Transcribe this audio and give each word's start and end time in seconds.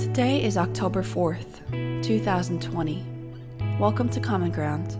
Today 0.00 0.42
is 0.42 0.56
October 0.56 1.02
4th, 1.02 2.02
2020. 2.02 3.04
Welcome 3.78 4.08
to 4.08 4.18
Common 4.18 4.50
Ground. 4.50 4.96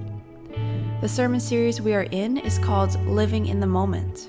The 1.00 1.08
sermon 1.08 1.40
series 1.40 1.80
we 1.80 1.94
are 1.94 2.06
in 2.10 2.36
is 2.36 2.58
called 2.58 3.00
Living 3.06 3.46
in 3.46 3.60
the 3.60 3.66
Moment. 3.66 4.28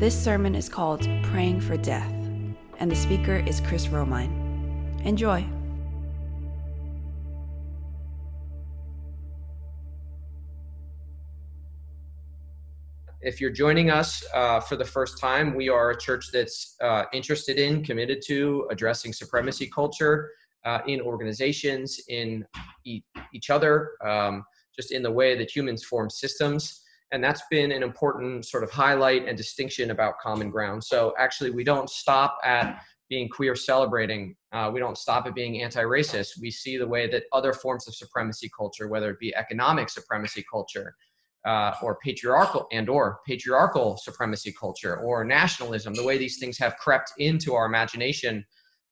This 0.00 0.18
sermon 0.18 0.54
is 0.54 0.70
called 0.70 1.06
Praying 1.24 1.60
for 1.60 1.76
Death, 1.76 2.10
and 2.78 2.90
the 2.90 2.96
speaker 2.96 3.36
is 3.36 3.60
Chris 3.60 3.88
Romine. 3.88 5.04
Enjoy. 5.04 5.46
If 13.26 13.40
you're 13.40 13.50
joining 13.50 13.90
us 13.90 14.24
uh, 14.34 14.60
for 14.60 14.76
the 14.76 14.84
first 14.84 15.18
time, 15.18 15.56
we 15.56 15.68
are 15.68 15.90
a 15.90 15.98
church 15.98 16.26
that's 16.32 16.76
uh, 16.80 17.06
interested 17.12 17.58
in, 17.58 17.82
committed 17.82 18.22
to 18.28 18.68
addressing 18.70 19.12
supremacy 19.12 19.68
culture 19.68 20.30
uh, 20.64 20.78
in 20.86 21.00
organizations, 21.00 21.98
in 22.08 22.46
e- 22.84 23.02
each 23.34 23.50
other, 23.50 23.96
um, 24.06 24.44
just 24.76 24.92
in 24.92 25.02
the 25.02 25.10
way 25.10 25.36
that 25.36 25.50
humans 25.50 25.82
form 25.82 26.08
systems. 26.08 26.84
And 27.10 27.22
that's 27.22 27.42
been 27.50 27.72
an 27.72 27.82
important 27.82 28.44
sort 28.46 28.62
of 28.62 28.70
highlight 28.70 29.26
and 29.26 29.36
distinction 29.36 29.90
about 29.90 30.20
Common 30.22 30.48
Ground. 30.48 30.84
So 30.84 31.12
actually, 31.18 31.50
we 31.50 31.64
don't 31.64 31.90
stop 31.90 32.38
at 32.44 32.80
being 33.08 33.28
queer 33.28 33.56
celebrating. 33.56 34.36
Uh, 34.52 34.70
we 34.72 34.78
don't 34.78 34.96
stop 34.96 35.26
at 35.26 35.34
being 35.34 35.62
anti-racist. 35.62 36.40
We 36.40 36.52
see 36.52 36.76
the 36.76 36.86
way 36.86 37.10
that 37.10 37.24
other 37.32 37.52
forms 37.52 37.88
of 37.88 37.96
supremacy 37.96 38.48
culture, 38.56 38.86
whether 38.86 39.10
it 39.10 39.18
be 39.18 39.34
economic 39.34 39.88
supremacy 39.88 40.44
culture, 40.48 40.94
uh, 41.46 41.74
or 41.80 41.96
patriarchal 42.02 42.66
and 42.72 42.88
or 42.88 43.20
patriarchal 43.24 43.96
supremacy 43.96 44.52
culture 44.52 44.96
or 44.98 45.24
nationalism 45.24 45.94
the 45.94 46.04
way 46.04 46.18
these 46.18 46.38
things 46.38 46.58
have 46.58 46.76
crept 46.76 47.12
into 47.18 47.54
our 47.54 47.66
imagination 47.66 48.44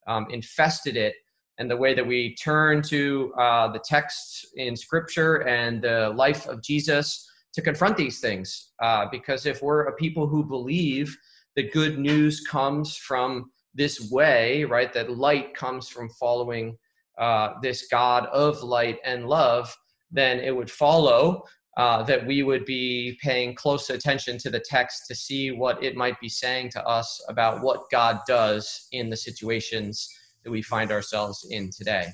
um, 0.07 0.27
infested 0.31 0.97
it 0.97 1.15
and 1.59 1.71
the 1.71 1.77
way 1.77 1.95
that 1.95 2.07
we 2.07 2.35
turn 2.37 2.83
to 2.83 3.33
uh, 3.39 3.69
the 3.73 3.81
texts 3.81 4.47
in 4.57 4.77
scripture 4.77 5.47
and 5.49 5.83
the 5.83 6.13
life 6.17 6.47
of 6.47 6.63
jesus 6.63 7.29
to 7.53 7.61
confront 7.61 7.97
these 7.97 8.21
things 8.21 8.73
uh, 8.81 9.07
because 9.11 9.47
if 9.47 9.61
we're 9.61 9.87
a 9.87 9.97
people 9.97 10.27
who 10.29 10.45
believe 10.45 11.17
that 11.57 11.73
good 11.73 11.99
news 11.99 12.41
comes 12.49 12.97
from 12.97 13.51
this 13.75 14.13
way 14.13 14.63
right 14.65 14.93
that 14.93 15.11
light 15.11 15.55
comes 15.55 15.89
from 15.89 16.09
following 16.11 16.77
uh, 17.19 17.55
this 17.63 17.89
god 17.91 18.27
of 18.27 18.63
light 18.63 18.99
and 19.05 19.29
love 19.29 19.77
then 20.13 20.39
it 20.39 20.55
would 20.55 20.71
follow 20.71 21.43
uh, 21.77 22.03
that 22.05 22.25
we 22.27 22.43
would 22.43 22.65
be 22.65 23.19
paying 23.21 23.55
close 23.55 23.91
attention 23.91 24.39
to 24.39 24.51
the 24.51 24.61
text 24.61 25.07
to 25.09 25.15
see 25.15 25.51
what 25.51 25.83
it 25.83 25.97
might 25.97 26.19
be 26.21 26.29
saying 26.29 26.71
to 26.71 26.87
us 26.87 27.25
about 27.29 27.63
what 27.63 27.91
God 27.91 28.21
does 28.27 28.87
in 28.93 29.11
the 29.11 29.17
situations 29.17 30.09
that 30.45 30.51
we 30.51 30.63
find 30.63 30.93
ourselves 30.93 31.47
in 31.51 31.71
today. 31.71 32.09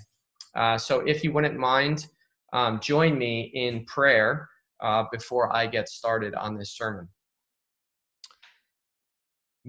Uh, 0.54 0.78
so, 0.78 1.00
if 1.00 1.22
you 1.22 1.32
wouldn't 1.32 1.58
mind, 1.58 2.06
um, 2.52 2.80
join 2.80 3.16
me 3.18 3.50
in 3.54 3.84
prayer 3.84 4.48
uh, 4.80 5.04
before 5.12 5.54
I 5.54 5.66
get 5.66 5.88
started 5.88 6.34
on 6.34 6.56
this 6.56 6.72
sermon. 6.76 7.08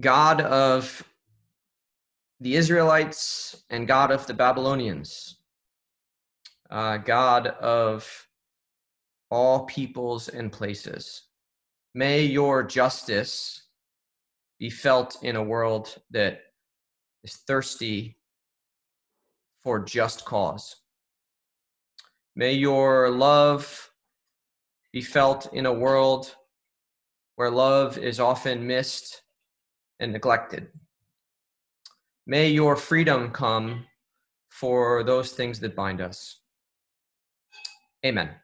God 0.00 0.40
of 0.40 1.02
the 2.40 2.56
Israelites 2.56 3.62
and 3.70 3.86
God 3.86 4.10
of 4.10 4.26
the 4.26 4.34
Babylonians, 4.34 5.36
uh, 6.70 6.96
God 6.96 7.46
of 7.46 8.26
all 9.32 9.64
peoples 9.64 10.28
and 10.28 10.52
places. 10.52 11.22
May 11.94 12.22
your 12.22 12.62
justice 12.62 13.62
be 14.60 14.68
felt 14.68 15.16
in 15.22 15.36
a 15.36 15.42
world 15.42 15.96
that 16.10 16.40
is 17.24 17.36
thirsty 17.46 18.18
for 19.64 19.80
just 19.80 20.26
cause. 20.26 20.76
May 22.36 22.52
your 22.52 23.08
love 23.08 23.90
be 24.92 25.00
felt 25.00 25.50
in 25.54 25.64
a 25.64 25.72
world 25.72 26.36
where 27.36 27.50
love 27.50 27.96
is 27.96 28.20
often 28.20 28.66
missed 28.66 29.22
and 29.98 30.12
neglected. 30.12 30.68
May 32.26 32.48
your 32.48 32.76
freedom 32.76 33.30
come 33.30 33.86
for 34.50 35.02
those 35.04 35.32
things 35.32 35.58
that 35.60 35.74
bind 35.74 36.02
us. 36.02 36.40
Amen. 38.04 38.41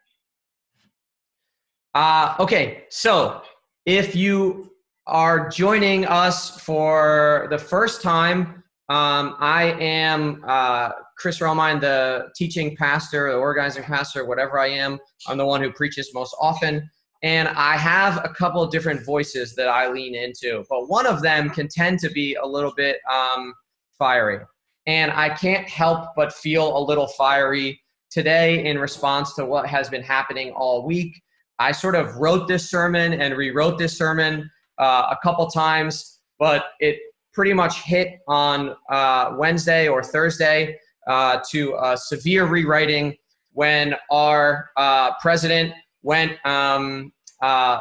Uh, 1.98 2.36
okay, 2.38 2.84
so 2.90 3.42
if 3.84 4.14
you 4.14 4.70
are 5.08 5.48
joining 5.48 6.06
us 6.06 6.60
for 6.60 7.48
the 7.50 7.58
first 7.58 8.02
time, 8.02 8.62
um, 8.88 9.34
I 9.40 9.74
am 9.80 10.44
uh, 10.46 10.90
Chris 11.16 11.40
Romine, 11.40 11.80
the 11.80 12.28
teaching 12.36 12.76
pastor, 12.76 13.32
the 13.32 13.36
organizing 13.36 13.82
pastor, 13.82 14.24
whatever 14.26 14.60
I 14.60 14.68
am. 14.68 15.00
I'm 15.26 15.38
the 15.38 15.44
one 15.44 15.60
who 15.60 15.72
preaches 15.72 16.14
most 16.14 16.36
often. 16.40 16.88
And 17.24 17.48
I 17.48 17.76
have 17.76 18.24
a 18.24 18.28
couple 18.28 18.62
of 18.62 18.70
different 18.70 19.04
voices 19.04 19.56
that 19.56 19.66
I 19.66 19.90
lean 19.90 20.14
into, 20.14 20.64
but 20.70 20.88
one 20.88 21.04
of 21.04 21.20
them 21.20 21.50
can 21.50 21.66
tend 21.66 21.98
to 21.98 22.10
be 22.10 22.36
a 22.40 22.46
little 22.46 22.72
bit 22.76 22.98
um, 23.12 23.52
fiery. 23.98 24.38
And 24.86 25.10
I 25.10 25.30
can't 25.30 25.68
help 25.68 26.10
but 26.14 26.32
feel 26.32 26.78
a 26.78 26.80
little 26.80 27.08
fiery 27.08 27.80
today 28.08 28.64
in 28.66 28.78
response 28.78 29.34
to 29.34 29.44
what 29.44 29.66
has 29.66 29.88
been 29.88 30.04
happening 30.04 30.52
all 30.52 30.86
week. 30.86 31.20
I 31.58 31.72
sort 31.72 31.94
of 31.94 32.16
wrote 32.16 32.48
this 32.48 32.68
sermon 32.70 33.14
and 33.14 33.36
rewrote 33.36 33.78
this 33.78 33.96
sermon 33.96 34.50
uh, 34.78 35.08
a 35.10 35.16
couple 35.22 35.46
times, 35.48 36.20
but 36.38 36.66
it 36.80 36.98
pretty 37.32 37.52
much 37.52 37.82
hit 37.82 38.20
on 38.28 38.74
uh, 38.90 39.34
Wednesday 39.36 39.88
or 39.88 40.02
Thursday 40.02 40.78
uh, 41.08 41.40
to 41.50 41.76
severe 41.96 42.46
rewriting 42.46 43.16
when 43.52 43.94
our 44.10 44.70
uh, 44.76 45.12
president 45.20 45.72
went 46.02 46.38
um, 46.46 47.12
uh, 47.42 47.80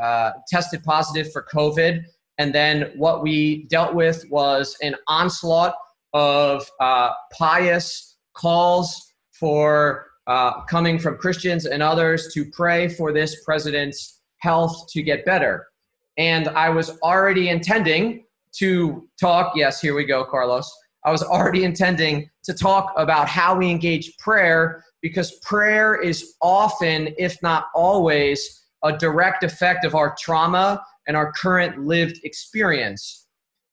uh, 0.00 0.30
tested 0.48 0.82
positive 0.84 1.30
for 1.32 1.46
COVID. 1.52 2.02
And 2.38 2.54
then 2.54 2.92
what 2.96 3.22
we 3.22 3.66
dealt 3.66 3.94
with 3.94 4.24
was 4.30 4.76
an 4.80 4.94
onslaught 5.06 5.74
of 6.14 6.66
pious 7.32 8.16
calls 8.34 9.12
for 9.32 10.07
uh, 10.28 10.60
coming 10.66 10.98
from 10.98 11.16
Christians 11.16 11.66
and 11.66 11.82
others 11.82 12.32
to 12.34 12.44
pray 12.44 12.86
for 12.86 13.12
this 13.12 13.42
president's 13.44 14.20
health 14.38 14.86
to 14.90 15.02
get 15.02 15.24
better. 15.24 15.66
And 16.18 16.48
I 16.48 16.68
was 16.68 16.98
already 17.00 17.48
intending 17.48 18.24
to 18.58 19.08
talk. 19.18 19.54
Yes, 19.56 19.80
here 19.80 19.94
we 19.94 20.04
go, 20.04 20.24
Carlos. 20.24 20.70
I 21.04 21.10
was 21.10 21.22
already 21.22 21.64
intending 21.64 22.28
to 22.44 22.52
talk 22.52 22.92
about 22.96 23.28
how 23.28 23.56
we 23.56 23.70
engage 23.70 24.16
prayer 24.18 24.84
because 25.00 25.38
prayer 25.40 25.94
is 26.00 26.34
often, 26.42 27.14
if 27.18 27.40
not 27.42 27.66
always, 27.74 28.66
a 28.84 28.96
direct 28.96 29.44
effect 29.44 29.84
of 29.84 29.94
our 29.94 30.14
trauma 30.18 30.84
and 31.06 31.16
our 31.16 31.32
current 31.32 31.86
lived 31.86 32.20
experience. 32.24 33.26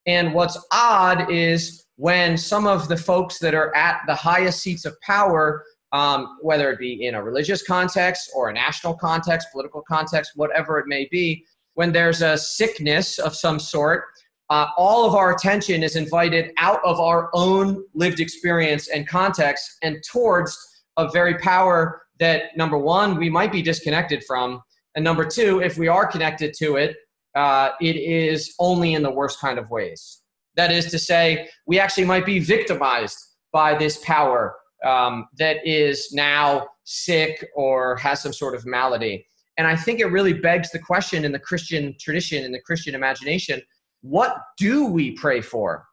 And 0.08 0.34
what's 0.34 0.58
odd 0.72 1.32
is 1.32 1.86
when 1.98 2.38
some 2.38 2.68
of 2.68 2.88
the 2.88 2.98
folks 2.98 3.40
that 3.40 3.54
are 3.54 3.76
at 3.76 4.02
the 4.08 4.16
highest 4.16 4.62
seats 4.62 4.86
of 4.86 5.00
power 5.02 5.64
um, 5.91 6.38
whether 6.41 6.72
it 6.72 6.79
be 6.79 7.06
in 7.06 7.16
a 7.16 7.23
religious 7.23 7.63
context 7.63 8.31
or 8.35 8.50
a 8.50 8.53
national 8.53 8.96
context, 8.96 9.50
political 9.51 9.81
context, 9.81 10.31
whatever 10.35 10.78
it 10.79 10.88
may 10.88 11.07
be, 11.12 11.46
when 11.75 11.91
there's 11.91 12.22
a 12.22 12.38
sickness 12.38 13.19
of 13.19 13.35
some 13.35 13.59
sort, 13.59 14.06
uh, 14.50 14.68
all 14.78 15.06
of 15.06 15.16
our 15.16 15.34
attention 15.34 15.84
is 15.84 15.96
invited 15.96 16.51
out 16.57 16.79
of 16.85 17.00
our 17.00 17.29
own 17.34 17.84
lived 17.94 18.19
experience 18.19 18.90
and 18.90 19.07
context 19.07 19.78
and 19.81 19.97
towards 20.09 20.57
a 20.97 21.09
very 21.09 21.38
power 21.40 22.02
that, 22.19 22.56
number 22.56 22.78
one, 22.78 23.17
we 23.17 23.29
might 23.29 23.52
be 23.52 23.62
disconnected 23.62 24.23
from. 24.23 24.62
And 24.96 25.03
number 25.03 25.25
two, 25.25 25.62
if 25.62 25.78
we 25.78 25.88
are 25.88 26.06
connected 26.06 26.53
to 26.59 26.78
it, 26.78 26.96
uh, 27.35 27.72
it 27.81 27.97
is 27.97 28.53
only 28.59 28.93
in 28.93 29.03
the 29.03 29.11
worst 29.11 29.40
kind 29.40 29.59
of 29.59 29.70
ways. 29.70 30.22
That 30.55 30.72
is 30.72 30.90
to 30.91 30.99
say, 30.99 31.49
we 31.66 31.79
actually 31.79 32.05
might 32.05 32.26
be 32.26 32.40
victimized 32.40 33.17
by 33.52 33.76
this 33.76 33.97
power 33.97 34.55
um, 34.84 35.28
that 35.38 35.58
is 35.66 36.10
now 36.12 36.68
sick 36.84 37.48
or 37.56 37.96
has 37.98 38.22
some 38.22 38.34
sort 38.34 38.56
of 38.56 38.66
malady. 38.66 39.26
And 39.58 39.68
I 39.68 39.76
think 39.76 40.00
it 40.00 40.08
really 40.08 40.34
begs 40.34 40.72
the 40.72 40.80
question 40.80 41.24
in 41.24 41.32
the 41.32 41.40
Christian 41.40 41.96
tradition, 42.00 42.44
in 42.44 42.52
the 42.52 42.62
Christian 42.62 42.94
imagination 42.94 43.62
what 44.06 44.38
do 44.58 44.86
we 44.86 45.12
pray 45.12 45.42
for? 45.42 45.84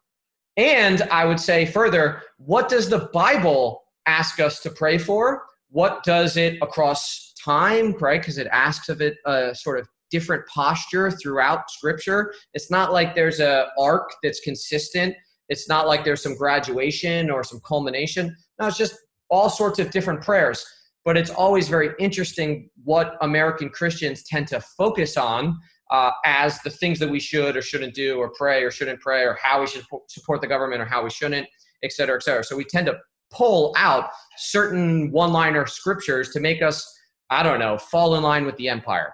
And 0.55 1.01
I 1.03 1.25
would 1.25 1.39
say 1.39 1.65
further, 1.65 2.21
what 2.37 2.69
does 2.69 2.87
the 2.87 3.09
Bible 3.11 3.83
ask 4.05 4.39
us 4.39 4.59
to 4.61 4.69
pray 4.69 4.99
for? 4.99 5.43
What 5.69 6.03
does 6.03 6.37
it 6.37 6.59
across 6.61 7.33
time, 7.43 7.93
right? 7.93 8.21
Because 8.21 8.37
it 8.37 8.47
asks 8.51 8.87
of 8.87 9.01
it 9.01 9.15
a 9.25 9.55
sort 9.55 9.79
of 9.79 9.87
different 10.11 10.45
posture 10.45 11.09
throughout 11.09 11.71
Scripture. 11.71 12.35
It's 12.53 12.69
not 12.69 12.93
like 12.93 13.15
there's 13.15 13.39
a 13.39 13.69
arc 13.79 14.11
that's 14.21 14.41
consistent. 14.41 15.15
It's 15.49 15.67
not 15.67 15.87
like 15.87 16.05
there's 16.05 16.21
some 16.21 16.35
graduation 16.35 17.31
or 17.31 17.43
some 17.43 17.61
culmination. 17.65 18.35
No, 18.59 18.67
it's 18.67 18.77
just 18.77 18.95
all 19.29 19.49
sorts 19.49 19.79
of 19.79 19.91
different 19.91 20.21
prayers. 20.21 20.65
But 21.05 21.17
it's 21.17 21.29
always 21.29 21.67
very 21.67 21.89
interesting 21.99 22.69
what 22.83 23.17
American 23.21 23.69
Christians 23.69 24.23
tend 24.23 24.47
to 24.47 24.61
focus 24.61 25.17
on 25.17 25.57
uh, 25.91 26.11
as 26.25 26.61
the 26.61 26.69
things 26.69 26.97
that 26.99 27.09
we 27.09 27.19
should 27.19 27.57
or 27.57 27.61
shouldn't 27.61 27.93
do, 27.93 28.17
or 28.17 28.31
pray 28.37 28.63
or 28.63 28.71
shouldn't 28.71 29.01
pray, 29.01 29.23
or 29.23 29.37
how 29.41 29.59
we 29.59 29.67
should 29.67 29.83
support 30.07 30.39
the 30.39 30.47
government 30.47 30.81
or 30.81 30.85
how 30.85 31.03
we 31.03 31.09
shouldn't. 31.09 31.47
et 31.83 31.91
cetera, 31.91 32.15
et 32.15 32.23
cetera. 32.23 32.43
So 32.43 32.55
we 32.55 32.63
tend 32.63 32.87
to 32.87 32.97
pull 33.31 33.73
out 33.77 34.09
certain 34.37 35.11
one 35.11 35.33
liner 35.33 35.65
scriptures 35.65 36.29
to 36.29 36.39
make 36.39 36.61
us, 36.61 36.85
I 37.29 37.43
don't 37.43 37.59
know, 37.59 37.77
fall 37.77 38.15
in 38.15 38.23
line 38.23 38.45
with 38.45 38.55
the 38.57 38.69
empire. 38.69 39.13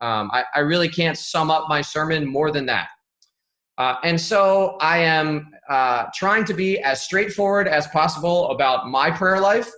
Um, 0.00 0.30
I, 0.32 0.44
I, 0.54 0.60
really 0.60 0.88
can't 0.88 1.16
sum 1.16 1.50
up 1.50 1.68
my 1.68 1.80
sermon 1.80 2.26
more 2.26 2.50
than 2.50 2.66
that. 2.66 2.88
Uh, 3.78 3.96
and 4.04 4.18
so 4.18 4.76
I 4.80 4.98
am 4.98 5.50
uh, 5.68 6.06
trying 6.14 6.44
to 6.46 6.54
be 6.54 6.78
as 6.78 7.02
straightforward 7.02 7.68
as 7.68 7.86
possible 7.88 8.50
about 8.50 8.88
my 8.88 9.10
prayer 9.10 9.40
life 9.40 9.70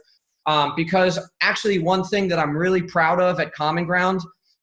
um, 0.49 0.73
because 0.75 1.19
actually, 1.43 1.79
one 1.79 2.03
thing 2.05 2.27
that 2.29 2.39
I'm 2.39 2.57
really 2.57 2.81
proud 2.81 3.21
of 3.21 3.39
at 3.39 3.53
Common 3.53 3.85
Ground 3.85 4.23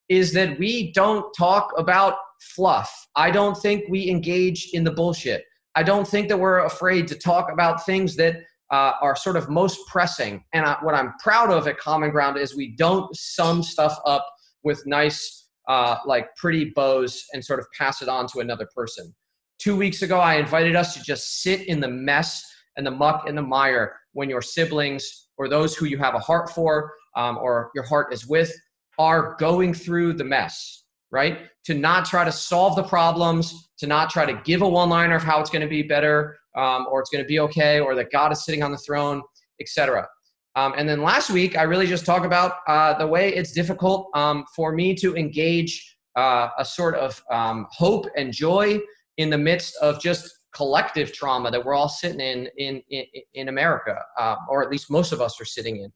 is 0.10 0.34
that 0.34 0.58
we 0.58 0.92
don't 0.94 1.32
talk 1.38 1.72
about 1.78 2.16
fluff. 2.42 3.08
I 3.16 3.30
don't 3.30 3.56
think 3.56 3.84
we 3.88 4.10
engage 4.10 4.70
in 4.74 4.84
the 4.84 4.92
bullshit. 4.92 5.44
I 5.76 5.84
don't 5.84 6.08
think 6.08 6.28
that 6.30 6.38
we're 6.38 6.66
afraid 6.66 7.08
to 7.10 7.16
talk 7.16 7.52
about 7.52 7.86
things 7.86 8.16
that 8.16 8.38
uh, 8.72 8.94
are 9.00 9.16
sort 9.16 9.36
of 9.36 9.48
most 9.48 9.80
pressing. 9.88 10.44
And 10.54 10.66
I, 10.66 10.78
what 10.82 10.96
I'm 10.96 11.14
proud 11.22 11.52
of 11.52 11.68
at 11.68 11.78
Common 11.78 12.10
Ground 12.10 12.40
is 12.40 12.56
we 12.56 12.76
don't 12.76 13.16
sum 13.16 13.62
stuff 13.62 13.96
up 14.08 14.28
with 14.64 14.82
nice, 14.88 15.50
uh, 15.68 15.98
like 16.08 16.36
pretty 16.36 16.72
bows 16.76 17.24
and 17.34 17.46
sort 17.46 17.60
of 17.60 17.68
pass 17.78 18.02
it 18.02 18.10
on 18.10 18.26
to 18.30 18.40
another 18.40 18.68
person. 18.76 19.14
Two 19.60 19.76
weeks 19.76 20.02
ago, 20.02 20.20
I 20.20 20.36
invited 20.36 20.76
us 20.76 20.94
to 20.96 21.04
just 21.04 21.42
sit 21.42 21.68
in 21.68 21.80
the 21.80 21.88
mess 21.88 22.44
and 22.78 22.86
the 22.86 22.92
muck 22.92 23.28
and 23.28 23.38
the 23.38 23.42
mire 23.42 23.96
when 24.14 24.30
your 24.30 24.42
siblings 24.42 25.28
or 25.38 25.48
those 25.48 25.76
who 25.76 25.86
you 25.86 25.98
have 25.98 26.16
a 26.16 26.20
heart 26.20 26.50
for 26.50 26.94
um, 27.16 27.38
or 27.38 27.72
your 27.74 27.86
heart 27.86 28.14
is 28.14 28.28
with 28.28 28.54
are 28.98 29.36
going 29.40 29.74
through 29.74 30.14
the 30.14 30.24
mess, 30.24 30.84
right? 31.12 31.48
To 31.66 31.74
not 31.74 32.06
try 32.06 32.24
to 32.24 32.32
solve 32.32 32.76
the 32.76 32.84
problems, 32.84 33.70
to 33.80 33.88
not 33.88 34.10
try 34.10 34.26
to 34.26 34.42
give 34.44 34.62
a 34.62 34.68
one 34.68 34.90
liner 34.90 35.16
of 35.16 35.24
how 35.24 35.40
it's 35.40 35.50
going 35.50 35.62
to 35.62 35.68
be 35.68 35.84
better 35.84 36.38
um, 36.56 36.88
or 36.90 37.00
it's 37.00 37.10
going 37.10 37.24
to 37.24 37.28
be 37.28 37.40
okay 37.40 37.80
or 37.80 37.96
that 37.96 38.12
God 38.12 38.32
is 38.32 38.46
sitting 38.46 38.64
on 38.64 38.72
the 38.72 38.78
throne, 38.78 39.22
etc. 39.60 40.08
Um, 40.56 40.74
and 40.78 40.88
then 40.88 41.02
last 41.02 41.30
week, 41.30 41.58
I 41.58 41.64
really 41.64 41.88
just 41.88 42.06
talked 42.06 42.26
about 42.26 42.58
uh, 42.68 42.98
the 42.98 43.08
way 43.08 43.34
it's 43.34 43.52
difficult 43.52 44.10
um, 44.16 44.46
for 44.56 44.72
me 44.72 44.96
to 44.96 45.16
engage 45.16 45.98
uh, 46.16 46.50
a 46.58 46.64
sort 46.64 46.96
of 46.96 47.22
um, 47.30 47.68
hope 47.72 48.06
and 48.16 48.32
joy 48.32 48.80
in 49.18 49.30
the 49.30 49.38
midst 49.38 49.76
of 49.78 50.02
just 50.02 50.32
collective 50.56 51.12
trauma 51.12 51.52
that 51.52 51.64
we're 51.64 51.74
all 51.74 51.90
sitting 51.90 52.22
in 52.22 52.48
in 52.58 52.82
in, 52.90 53.04
in 53.34 53.50
America, 53.50 53.98
uh, 54.18 54.36
or 54.50 54.64
at 54.64 54.70
least 54.70 54.90
most 54.90 55.12
of 55.12 55.22
us 55.22 55.40
are 55.40 55.46
sitting 55.46 55.78
in. 55.78 55.92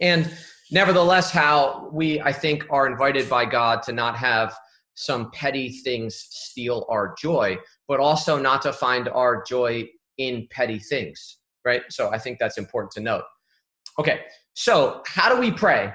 And 0.00 0.32
nevertheless, 0.70 1.30
how 1.30 1.90
we 1.92 2.20
I 2.20 2.32
think 2.32 2.64
are 2.70 2.86
invited 2.86 3.28
by 3.28 3.44
God 3.44 3.82
to 3.84 3.92
not 3.92 4.16
have 4.16 4.56
some 4.94 5.30
petty 5.32 5.70
things 5.70 6.14
steal 6.30 6.86
our 6.88 7.14
joy, 7.20 7.58
but 7.88 7.98
also 7.98 8.38
not 8.38 8.62
to 8.62 8.72
find 8.72 9.08
our 9.08 9.42
joy 9.42 9.88
in 10.18 10.46
petty 10.52 10.78
things, 10.78 11.38
right? 11.64 11.82
So 11.90 12.10
I 12.12 12.18
think 12.18 12.38
that's 12.38 12.58
important 12.58 12.92
to 12.92 13.00
note. 13.00 13.24
Okay, 13.98 14.20
so 14.54 15.02
how 15.06 15.34
do 15.34 15.40
we 15.40 15.50
pray? 15.50 15.92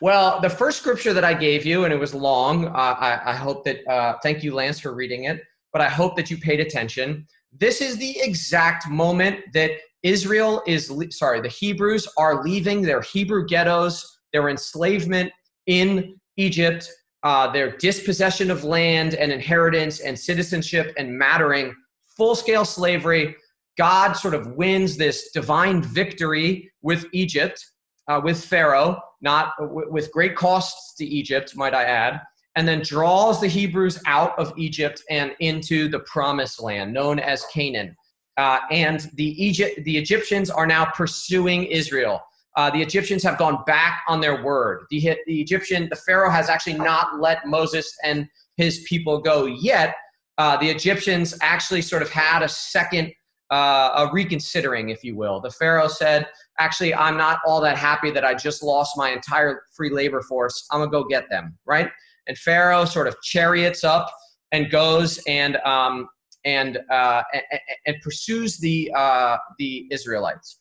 Well, 0.00 0.40
the 0.40 0.48
first 0.48 0.78
scripture 0.78 1.12
that 1.12 1.24
I 1.24 1.34
gave 1.34 1.66
you, 1.66 1.84
and 1.84 1.92
it 1.92 1.98
was 1.98 2.14
long. 2.14 2.68
Uh, 2.68 2.70
I, 2.98 3.32
I, 3.32 3.36
hope 3.36 3.64
that. 3.64 3.86
Uh, 3.86 4.16
thank 4.22 4.42
you, 4.42 4.54
Lance, 4.54 4.80
for 4.80 4.94
reading 4.94 5.24
it 5.24 5.42
but 5.72 5.82
I 5.82 5.88
hope 5.88 6.16
that 6.16 6.30
you 6.30 6.36
paid 6.36 6.60
attention. 6.60 7.26
This 7.52 7.80
is 7.80 7.96
the 7.96 8.18
exact 8.20 8.88
moment 8.88 9.40
that 9.54 9.72
Israel 10.02 10.62
is, 10.66 10.92
sorry, 11.10 11.40
the 11.40 11.48
Hebrews 11.48 12.08
are 12.18 12.42
leaving 12.42 12.82
their 12.82 13.00
Hebrew 13.00 13.46
ghettos, 13.46 14.20
their 14.32 14.48
enslavement 14.48 15.32
in 15.66 16.18
Egypt, 16.36 16.90
uh, 17.22 17.50
their 17.52 17.76
dispossession 17.76 18.50
of 18.50 18.64
land 18.64 19.14
and 19.14 19.30
inheritance 19.30 20.00
and 20.00 20.18
citizenship 20.18 20.92
and 20.98 21.16
mattering, 21.16 21.74
full 22.16 22.34
scale 22.34 22.64
slavery. 22.64 23.36
God 23.78 24.14
sort 24.14 24.34
of 24.34 24.48
wins 24.48 24.96
this 24.96 25.30
divine 25.30 25.82
victory 25.82 26.70
with 26.82 27.06
Egypt, 27.12 27.64
uh, 28.08 28.20
with 28.22 28.44
Pharaoh, 28.44 29.00
not 29.20 29.52
w- 29.58 29.90
with 29.90 30.10
great 30.10 30.36
costs 30.36 30.94
to 30.96 31.04
Egypt, 31.06 31.56
might 31.56 31.74
I 31.74 31.84
add 31.84 32.20
and 32.56 32.68
then 32.68 32.82
draws 32.82 33.40
the 33.40 33.48
Hebrews 33.48 34.00
out 34.06 34.38
of 34.38 34.52
Egypt 34.56 35.02
and 35.10 35.32
into 35.40 35.88
the 35.88 36.00
promised 36.00 36.62
land 36.62 36.92
known 36.92 37.18
as 37.18 37.46
Canaan. 37.52 37.96
Uh, 38.36 38.60
and 38.70 39.10
the, 39.14 39.42
Egypt, 39.42 39.80
the 39.84 39.96
Egyptians 39.96 40.50
are 40.50 40.66
now 40.66 40.86
pursuing 40.86 41.64
Israel. 41.64 42.20
Uh, 42.56 42.70
the 42.70 42.82
Egyptians 42.82 43.22
have 43.22 43.38
gone 43.38 43.62
back 43.66 44.02
on 44.08 44.20
their 44.20 44.42
word. 44.42 44.84
The, 44.90 45.16
the 45.26 45.40
Egyptian, 45.40 45.88
the 45.88 45.96
Pharaoh 45.96 46.30
has 46.30 46.50
actually 46.50 46.74
not 46.74 47.20
let 47.20 47.46
Moses 47.46 47.94
and 48.04 48.28
his 48.56 48.84
people 48.88 49.18
go 49.18 49.46
yet. 49.46 49.94
Uh, 50.38 50.56
the 50.58 50.68
Egyptians 50.68 51.36
actually 51.40 51.82
sort 51.82 52.02
of 52.02 52.10
had 52.10 52.42
a 52.42 52.48
second, 52.48 53.12
uh, 53.50 54.06
a 54.08 54.10
reconsidering, 54.12 54.90
if 54.90 55.02
you 55.02 55.16
will. 55.16 55.40
The 55.40 55.50
Pharaoh 55.50 55.88
said, 55.88 56.26
actually, 56.58 56.94
I'm 56.94 57.16
not 57.16 57.40
all 57.46 57.60
that 57.62 57.78
happy 57.78 58.10
that 58.10 58.24
I 58.24 58.34
just 58.34 58.62
lost 58.62 58.96
my 58.96 59.10
entire 59.10 59.62
free 59.74 59.90
labor 59.90 60.20
force. 60.22 60.66
I'm 60.70 60.80
going 60.80 60.90
to 60.90 60.92
go 60.92 61.04
get 61.04 61.28
them, 61.30 61.56
right? 61.64 61.90
And 62.26 62.38
Pharaoh 62.38 62.84
sort 62.84 63.08
of 63.08 63.20
chariots 63.22 63.84
up 63.84 64.12
and 64.52 64.70
goes 64.70 65.20
and 65.26 65.56
um, 65.58 66.08
and, 66.44 66.78
uh, 66.90 67.22
and, 67.32 67.42
and 67.86 67.96
pursues 68.02 68.58
the 68.58 68.92
uh, 68.96 69.36
the 69.58 69.86
Israelites. 69.90 70.58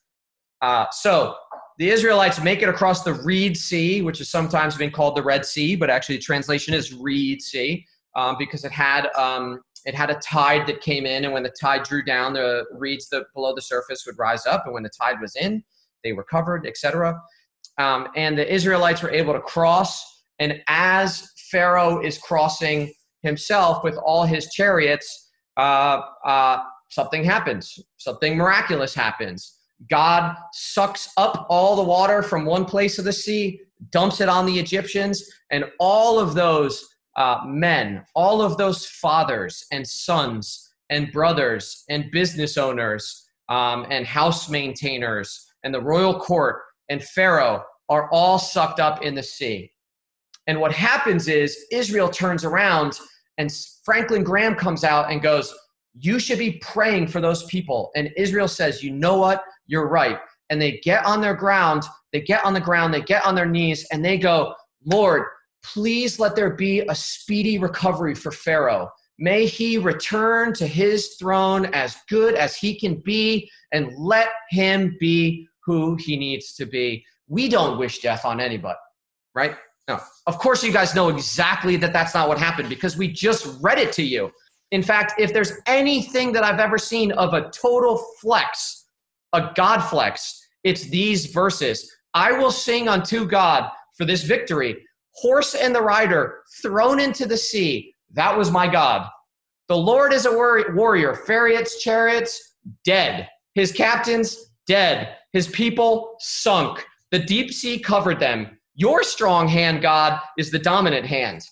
Uh, 0.62 0.86
so 0.92 1.36
the 1.80 1.90
Israelites 1.90 2.42
make 2.42 2.62
it 2.62 2.70
across 2.70 3.04
the 3.04 3.14
Reed 3.14 3.58
Sea, 3.58 4.02
which 4.02 4.22
is 4.22 4.30
sometimes 4.30 4.78
been 4.78 4.92
called 4.92 5.16
the 5.16 5.24
Red 5.24 5.46
Sea, 5.46 5.76
but 5.76 5.90
actually 5.90 6.18
the 6.18 6.22
translation 6.22 6.74
is 6.74 6.94
Reed 6.94 7.42
Sea 7.42 7.84
um, 8.16 8.36
because 8.38 8.64
it 8.64 8.72
had 8.72 9.08
um, 9.16 9.62
it 9.86 9.96
had 9.96 10.12
a 10.12 10.16
tide 10.16 10.68
that 10.68 10.82
came 10.82 11.06
in, 11.06 11.26
and 11.26 11.34
when 11.34 11.44
the 11.44 11.54
tide 11.60 11.84
drew 11.84 12.04
down, 12.04 12.34
the 12.34 12.66
reeds 12.72 13.10
that 13.10 13.24
below 13.34 13.56
the 13.56 13.62
surface 13.62 14.06
would 14.06 14.18
rise 14.20 14.46
up, 14.46 14.66
and 14.66 14.74
when 14.74 14.84
the 14.84 14.92
tide 14.92 15.20
was 15.20 15.36
in, 15.36 15.64
they 16.04 16.14
were 16.14 16.24
covered, 16.24 16.68
etc. 16.68 17.20
Um, 17.78 18.10
and 18.16 18.38
the 18.38 18.52
Israelites 18.52 19.02
were 19.02 19.12
able 19.12 19.34
to 19.34 19.40
cross. 19.40 20.06
And 20.40 20.62
as 20.68 21.31
Pharaoh 21.52 22.02
is 22.02 22.18
crossing 22.18 22.94
himself 23.22 23.84
with 23.84 23.96
all 23.98 24.24
his 24.24 24.50
chariots, 24.52 25.30
uh, 25.58 26.02
uh, 26.26 26.64
something 26.90 27.24
happens. 27.24 27.78
Something 27.98 28.38
miraculous 28.38 28.94
happens. 28.94 29.58
God 29.90 30.36
sucks 30.54 31.12
up 31.18 31.48
all 31.50 31.76
the 31.76 31.84
water 31.84 32.22
from 32.22 32.46
one 32.46 32.66
place 32.66 33.00
of 33.00 33.06
the 33.06 33.14
sea, 33.14 33.60
dumps 33.92 34.22
it 34.22 34.30
on 34.30 34.46
the 34.46 34.60
Egyptians, 34.60 35.24
and 35.52 35.66
all 35.80 36.20
of 36.20 36.34
those 36.34 36.88
uh, 37.18 37.40
men, 37.46 38.04
all 38.16 38.42
of 38.42 38.58
those 38.58 38.86
fathers 38.86 39.66
and 39.72 39.86
sons 39.86 40.70
and 40.90 41.12
brothers 41.12 41.84
and 41.90 42.12
business 42.12 42.58
owners 42.58 43.28
um, 43.50 43.86
and 43.90 44.06
house 44.06 44.50
maintainers 44.50 45.48
and 45.64 45.74
the 45.74 45.82
royal 45.82 46.20
court 46.20 46.62
and 46.90 47.04
Pharaoh 47.04 47.64
are 47.90 48.10
all 48.12 48.38
sucked 48.38 48.80
up 48.80 49.02
in 49.02 49.16
the 49.16 49.24
sea. 49.24 49.71
And 50.52 50.60
what 50.60 50.74
happens 50.74 51.30
is 51.30 51.66
Israel 51.72 52.10
turns 52.10 52.44
around 52.44 53.00
and 53.38 53.50
Franklin 53.86 54.22
Graham 54.22 54.54
comes 54.54 54.84
out 54.84 55.10
and 55.10 55.22
goes, 55.22 55.56
You 55.94 56.20
should 56.20 56.40
be 56.40 56.60
praying 56.62 57.08
for 57.08 57.22
those 57.22 57.46
people. 57.46 57.90
And 57.96 58.10
Israel 58.18 58.50
says, 58.50 58.84
You 58.84 58.92
know 58.92 59.18
what? 59.18 59.46
You're 59.68 59.88
right. 59.88 60.20
And 60.50 60.62
they 60.62 60.82
get 60.84 61.06
on 61.06 61.22
their 61.22 61.36
ground, 61.36 61.84
they 62.12 62.20
get 62.20 62.44
on 62.44 62.54
the 62.54 62.60
ground, 62.60 62.94
they 62.94 63.00
get 63.00 63.26
on 63.26 63.34
their 63.34 63.46
knees, 63.46 63.88
and 63.94 64.04
they 64.04 64.18
go, 64.18 64.54
Lord, 64.84 65.24
please 65.64 66.20
let 66.20 66.36
there 66.36 66.54
be 66.54 66.82
a 66.82 66.96
speedy 66.96 67.58
recovery 67.58 68.14
for 68.14 68.34
Pharaoh. 68.34 68.90
May 69.20 69.46
he 69.46 69.78
return 69.78 70.52
to 70.56 70.68
his 70.68 71.16
throne 71.18 71.68
as 71.68 71.96
good 72.10 72.36
as 72.36 72.58
he 72.58 72.78
can 72.78 72.96
be, 73.06 73.50
and 73.72 73.94
let 73.98 74.28
him 74.50 74.98
be 75.00 75.48
who 75.66 75.96
he 75.96 76.18
needs 76.18 76.56
to 76.56 76.66
be. 76.66 77.06
We 77.30 77.48
don't 77.48 77.78
wish 77.80 78.00
death 78.00 78.26
on 78.26 78.42
anybody, 78.42 78.80
right? 79.34 79.56
Of 80.28 80.38
course, 80.38 80.64
you 80.64 80.72
guys 80.72 80.96
know 80.96 81.10
exactly 81.10 81.76
that 81.78 81.94
that's 81.94 82.14
not 82.14 82.28
what 82.28 82.38
happened 82.38 82.70
because 82.70 82.96
we 82.98 83.08
just 83.08 83.58
read 83.62 83.80
it 83.80 83.92
to 83.94 84.04
you. 84.04 84.32
In 84.72 84.84
fact, 84.84 85.14
if 85.20 85.34
there's 85.34 85.54
anything 85.68 86.32
that 86.34 86.44
I've 86.44 86.60
ever 86.60 86.78
seen 86.78 87.12
of 87.14 87.34
a 87.34 87.50
total 87.50 87.98
flex, 88.20 88.86
a 89.34 89.52
God 89.56 89.80
flex, 89.82 90.48
it's 90.64 90.86
these 90.90 91.28
verses. 91.28 91.92
I 92.14 92.32
will 92.32 92.52
sing 92.52 92.88
unto 92.88 93.26
God 93.26 93.70
for 93.98 94.06
this 94.06 94.24
victory. 94.24 94.86
Horse 95.14 95.56
and 95.56 95.76
the 95.76 95.82
rider 95.82 96.44
thrown 96.62 97.00
into 97.00 97.26
the 97.26 97.38
sea. 97.38 97.96
That 98.12 98.38
was 98.38 98.52
my 98.52 98.68
God. 98.68 99.10
The 99.68 99.78
Lord 99.78 100.14
is 100.14 100.26
a 100.26 100.32
warrior. 100.32 101.20
Chariots, 101.26 101.82
chariots, 101.82 102.56
dead. 102.84 103.28
His 103.56 103.72
captains, 103.72 104.52
dead. 104.68 105.16
His 105.34 105.48
people, 105.48 106.16
sunk. 106.20 106.86
The 107.12 107.20
deep 107.20 107.52
sea 107.52 107.80
covered 107.80 108.20
them. 108.20 108.58
Your 108.82 109.04
strong 109.04 109.48
hand, 109.48 109.84
God, 109.84 110.20
is 110.40 110.50
the 110.50 110.58
dominant 110.58 111.06
hand, 111.06 111.44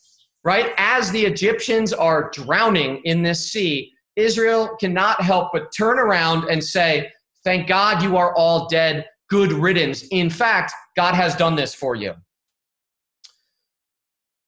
right? 0.43 0.73
As 0.77 1.11
the 1.11 1.23
Egyptians 1.23 1.93
are 1.93 2.31
drowning 2.33 3.03
in 3.03 3.21
this 3.21 3.51
sea, 3.51 3.93
Israel 4.15 4.75
cannot 4.79 5.21
help 5.21 5.51
but 5.53 5.71
turn 5.71 5.99
around 5.99 6.45
and 6.49 6.63
say, 6.63 7.11
Thank 7.43 7.67
God 7.67 8.01
you 8.01 8.17
are 8.17 8.35
all 8.35 8.67
dead. 8.67 9.05
Good 9.29 9.51
riddance. 9.51 10.01
In 10.09 10.31
fact, 10.31 10.73
God 10.95 11.13
has 11.13 11.35
done 11.35 11.55
this 11.55 11.75
for 11.75 11.93
you. 11.93 12.15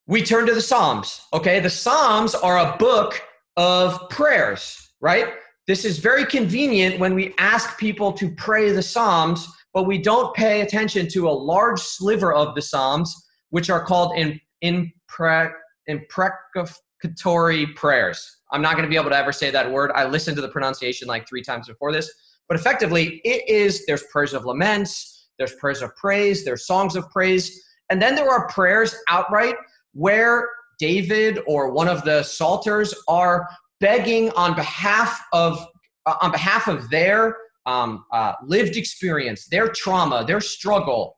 We 0.08 0.24
turn 0.24 0.48
to 0.48 0.56
the 0.56 0.60
Psalms, 0.60 1.22
okay? 1.34 1.60
The 1.60 1.70
Psalms 1.70 2.34
are 2.34 2.58
a 2.58 2.78
book 2.78 3.22
of 3.58 4.10
prayers, 4.10 4.90
right? 5.02 5.36
this 5.68 5.86
is 5.86 6.00
very 6.00 6.26
convenient 6.26 7.00
when 7.00 7.14
we 7.16 7.34
ask 7.38 7.78
people 7.80 8.12
to 8.14 8.30
pray 8.32 8.72
the 8.72 8.82
Psalms, 8.82 9.48
but 9.74 9.84
we 9.84 9.98
don't 9.98 10.34
pay 10.36 10.62
attention 10.62 11.08
to 11.10 11.30
a 11.30 11.32
large 11.32 11.80
sliver 11.80 12.34
of 12.34 12.56
the 12.56 12.62
Psalms, 12.62 13.16
which 13.50 13.70
are 13.70 13.84
called 13.84 14.18
in, 14.18 14.40
impre, 14.64 15.52
imprecatory 15.88 17.68
prayers. 17.76 18.38
I'm 18.52 18.62
not 18.62 18.74
going 18.74 18.84
to 18.84 18.90
be 18.90 18.98
able 18.98 19.10
to 19.10 19.18
ever 19.18 19.32
say 19.32 19.50
that 19.52 19.72
word. 19.72 19.92
I 19.96 20.06
listened 20.06 20.36
to 20.36 20.42
the 20.42 20.50
pronunciation 20.50 21.08
like 21.08 21.28
three 21.28 21.42
times 21.42 21.68
before 21.68 21.92
this. 21.92 22.12
But 22.48 22.60
effectively, 22.60 23.22
it 23.24 23.48
is 23.48 23.86
there's 23.86 24.04
prayers 24.12 24.34
of 24.34 24.46
laments, 24.46 25.30
there's 25.38 25.56
prayers 25.56 25.82
of 25.82 25.96
praise, 25.96 26.44
there's 26.44 26.68
songs 26.68 26.96
of 26.96 27.10
praise, 27.10 27.64
and 27.90 28.02
then 28.02 28.16
there 28.16 28.30
are 28.30 28.48
prayers 28.50 28.96
outright 29.10 29.56
where 29.94 30.50
David 30.80 31.40
or 31.48 31.72
one 31.72 31.88
of 31.88 32.04
the 32.04 32.24
psalters 32.24 32.94
are 33.08 33.48
begging 33.80 34.32
on 34.32 34.56
behalf 34.56 35.22
of 35.32 35.66
uh, 36.06 36.16
on 36.22 36.32
behalf 36.32 36.68
of 36.68 36.90
their 36.90 37.38
um, 37.66 38.06
uh, 38.12 38.34
lived 38.44 38.76
experience, 38.78 39.48
their 39.48 39.68
trauma, 39.70 40.26
their 40.26 40.42
struggle, 40.42 41.18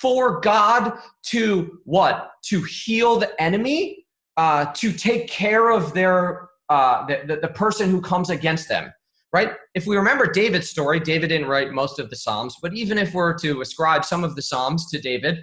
for 0.00 0.40
God 0.40 0.98
to 1.26 1.78
what? 1.84 2.32
To 2.46 2.62
heal 2.62 3.18
the 3.18 3.40
enemy, 3.40 4.06
uh, 4.36 4.66
to 4.74 4.92
take 4.92 5.28
care 5.28 5.70
of 5.70 5.94
their 5.94 6.48
uh, 6.68 7.06
the, 7.06 7.20
the, 7.26 7.36
the 7.36 7.48
person 7.48 7.90
who 7.90 8.00
comes 8.00 8.30
against 8.30 8.68
them. 8.68 8.92
Right? 9.32 9.52
If 9.74 9.86
we 9.86 9.96
remember 9.96 10.30
David's 10.30 10.68
story, 10.68 11.00
David 11.00 11.28
didn't 11.28 11.48
write 11.48 11.72
most 11.72 11.98
of 11.98 12.10
the 12.10 12.16
Psalms, 12.16 12.56
but 12.60 12.74
even 12.74 12.98
if 12.98 13.14
we're 13.14 13.36
to 13.38 13.62
ascribe 13.62 14.04
some 14.04 14.24
of 14.24 14.36
the 14.36 14.42
Psalms 14.42 14.90
to 14.90 15.00
David, 15.00 15.38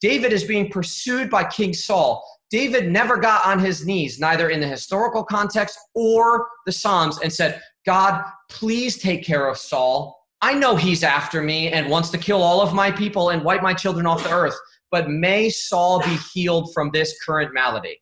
David 0.00 0.32
is 0.32 0.44
being 0.44 0.70
pursued 0.70 1.28
by 1.28 1.44
King 1.44 1.72
Saul. 1.72 2.24
David 2.52 2.92
never 2.92 3.16
got 3.16 3.44
on 3.46 3.58
his 3.58 3.86
knees, 3.86 4.20
neither 4.20 4.50
in 4.50 4.60
the 4.60 4.66
historical 4.66 5.24
context 5.24 5.78
or 5.94 6.48
the 6.66 6.72
Psalms, 6.72 7.18
and 7.20 7.32
said, 7.32 7.60
God, 7.84 8.24
please 8.48 8.98
take 8.98 9.24
care 9.24 9.48
of 9.48 9.58
Saul. 9.58 10.18
I 10.40 10.54
know 10.54 10.76
he's 10.76 11.02
after 11.02 11.42
me 11.42 11.68
and 11.68 11.88
wants 11.88 12.10
to 12.10 12.18
kill 12.18 12.42
all 12.42 12.60
of 12.60 12.74
my 12.74 12.90
people 12.90 13.30
and 13.30 13.44
wipe 13.44 13.62
my 13.62 13.74
children 13.74 14.06
off 14.06 14.24
the 14.24 14.32
earth, 14.32 14.56
but 14.90 15.08
may 15.08 15.48
Saul 15.50 16.00
be 16.00 16.16
healed 16.32 16.72
from 16.74 16.90
this 16.92 17.18
current 17.24 17.54
malady. 17.54 18.00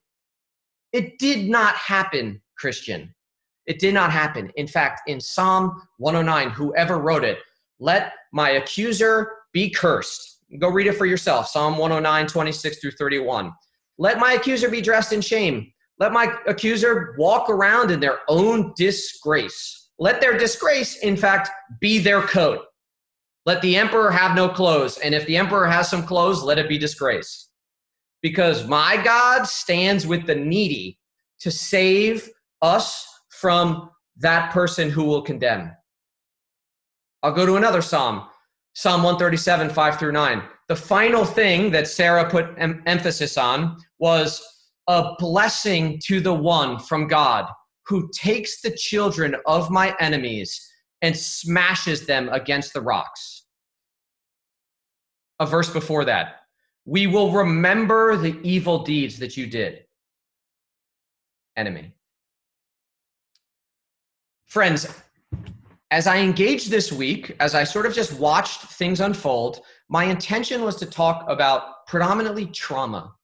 It 0.93 1.19
did 1.19 1.49
not 1.49 1.75
happen, 1.77 2.41
Christian. 2.57 3.15
It 3.67 3.79
did 3.79 3.95
not 3.95 4.11
happen. 4.11 4.51
In 4.57 4.67
fact, 4.67 5.03
in 5.07 5.21
Psalm 5.21 5.83
109, 5.99 6.51
whoever 6.51 6.99
wrote 6.99 7.25
it, 7.25 7.39
let 7.79 8.13
my 8.33 8.51
accuser 8.51 9.33
be 9.53 9.71
cursed. 9.71 10.39
Go 10.59 10.69
read 10.69 10.89
it 10.89 10.97
for 10.97 11.07
yourself. 11.07 11.47
Psalm 11.47 11.79
109, 11.79 12.27
26 12.27 12.79
through 12.79 12.91
31. 12.93 13.53
Let 13.99 14.19
my 14.19 14.33
accuser 14.33 14.69
be 14.69 14.81
dressed 14.81 15.13
in 15.13 15.21
shame. 15.21 15.73
Let 16.01 16.13
my 16.13 16.35
accuser 16.47 17.15
walk 17.19 17.51
around 17.51 17.91
in 17.91 18.01
their 18.01 18.21
own 18.27 18.73
disgrace. 18.75 19.91
Let 19.99 20.23
their 20.23 20.37
disgrace, 20.37 20.97
in 20.97 21.15
fact, 21.15 21.51
be 21.79 21.99
their 21.99 22.23
coat. 22.23 22.65
Let 23.45 23.61
the 23.61 23.77
emperor 23.77 24.11
have 24.11 24.35
no 24.35 24.49
clothes. 24.49 24.97
And 24.99 25.15
if 25.15 25.27
the 25.27 25.37
emperor 25.37 25.67
has 25.67 25.91
some 25.91 26.07
clothes, 26.07 26.43
let 26.43 26.59
it 26.59 26.69
be 26.69 26.79
disgrace. 26.79 27.51
Because 28.23 28.67
my 28.67 29.01
God 29.03 29.45
stands 29.45 30.07
with 30.07 30.27
the 30.27 30.35
needy 30.35 30.99
to 31.41 31.51
save 31.51 32.29
us 32.63 33.07
from 33.29 33.91
that 34.17 34.53
person 34.53 34.91
who 34.91 35.05
will 35.05 35.23
condemn. 35.23 35.71
I'll 37.23 37.33
go 37.33 37.45
to 37.45 37.57
another 37.57 37.83
psalm, 37.83 38.27
Psalm 38.75 39.03
137, 39.03 39.71
5 39.71 39.99
through 39.99 40.13
9. 40.13 40.43
The 40.69 40.77
final 40.77 41.25
thing 41.25 41.71
that 41.73 41.89
Sarah 41.89 42.29
put 42.31 42.55
em- 42.57 42.83
emphasis 42.87 43.37
on 43.37 43.77
was 43.99 44.43
a 44.91 45.15
blessing 45.21 46.01
to 46.05 46.21
the 46.21 46.35
one 46.35 46.77
from 46.77 47.07
God 47.07 47.47
who 47.87 48.11
takes 48.13 48.61
the 48.61 48.73
children 48.73 49.37
of 49.47 49.71
my 49.71 49.95
enemies 50.01 50.69
and 51.01 51.17
smashes 51.17 52.07
them 52.07 52.29
against 52.33 52.75
the 52.75 52.81
rocks. 52.81 53.47
A 55.39 55.47
verse 55.47 55.71
before 55.71 56.05
that. 56.07 56.41
We 56.87 57.07
will 57.07 57.31
remember 57.31 58.17
the 58.17 58.37
evil 58.43 58.83
deeds 58.83 59.17
that 59.21 59.37
you 59.37 59.47
did. 59.47 59.85
Enemy. 61.57 61.95
Friends, 64.47 64.93
as 65.93 66.09
I 66.09 66.19
engaged 66.19 66.69
this 66.69 66.91
week, 66.91 67.37
as 67.39 67.55
I 67.55 67.63
sort 67.63 67.87
of 67.87 67.95
just 67.95 68.13
watched 68.15 68.63
things 68.63 68.99
unfold, 68.99 69.61
my 69.89 70.03
intention 70.07 70.63
was 70.63 70.75
to 70.77 70.87
talk 70.87 71.25
about 71.29 71.87
predominantly 71.87 72.47
trauma, 72.47 73.15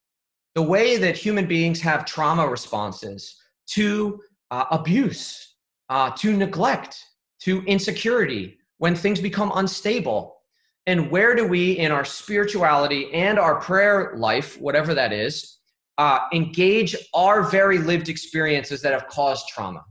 the 0.56 0.62
way 0.62 0.96
that 0.96 1.14
human 1.14 1.46
beings 1.46 1.82
have 1.82 2.06
trauma 2.06 2.48
responses 2.48 3.36
to 3.66 4.18
uh, 4.50 4.64
abuse, 4.70 5.56
uh, 5.90 6.10
to 6.12 6.34
neglect, 6.34 6.98
to 7.38 7.62
insecurity, 7.66 8.56
when 8.78 8.96
things 8.96 9.20
become 9.20 9.52
unstable. 9.56 10.38
And 10.86 11.10
where 11.10 11.34
do 11.34 11.46
we, 11.46 11.72
in 11.72 11.92
our 11.92 12.06
spirituality 12.06 13.12
and 13.12 13.38
our 13.38 13.60
prayer 13.60 14.14
life, 14.16 14.58
whatever 14.58 14.94
that 14.94 15.12
is, 15.12 15.58
uh, 15.98 16.20
engage 16.32 16.96
our 17.12 17.42
very 17.42 17.76
lived 17.76 18.08
experiences 18.08 18.80
that 18.80 18.94
have 18.94 19.08
caused 19.08 19.48
trauma? 19.48 19.84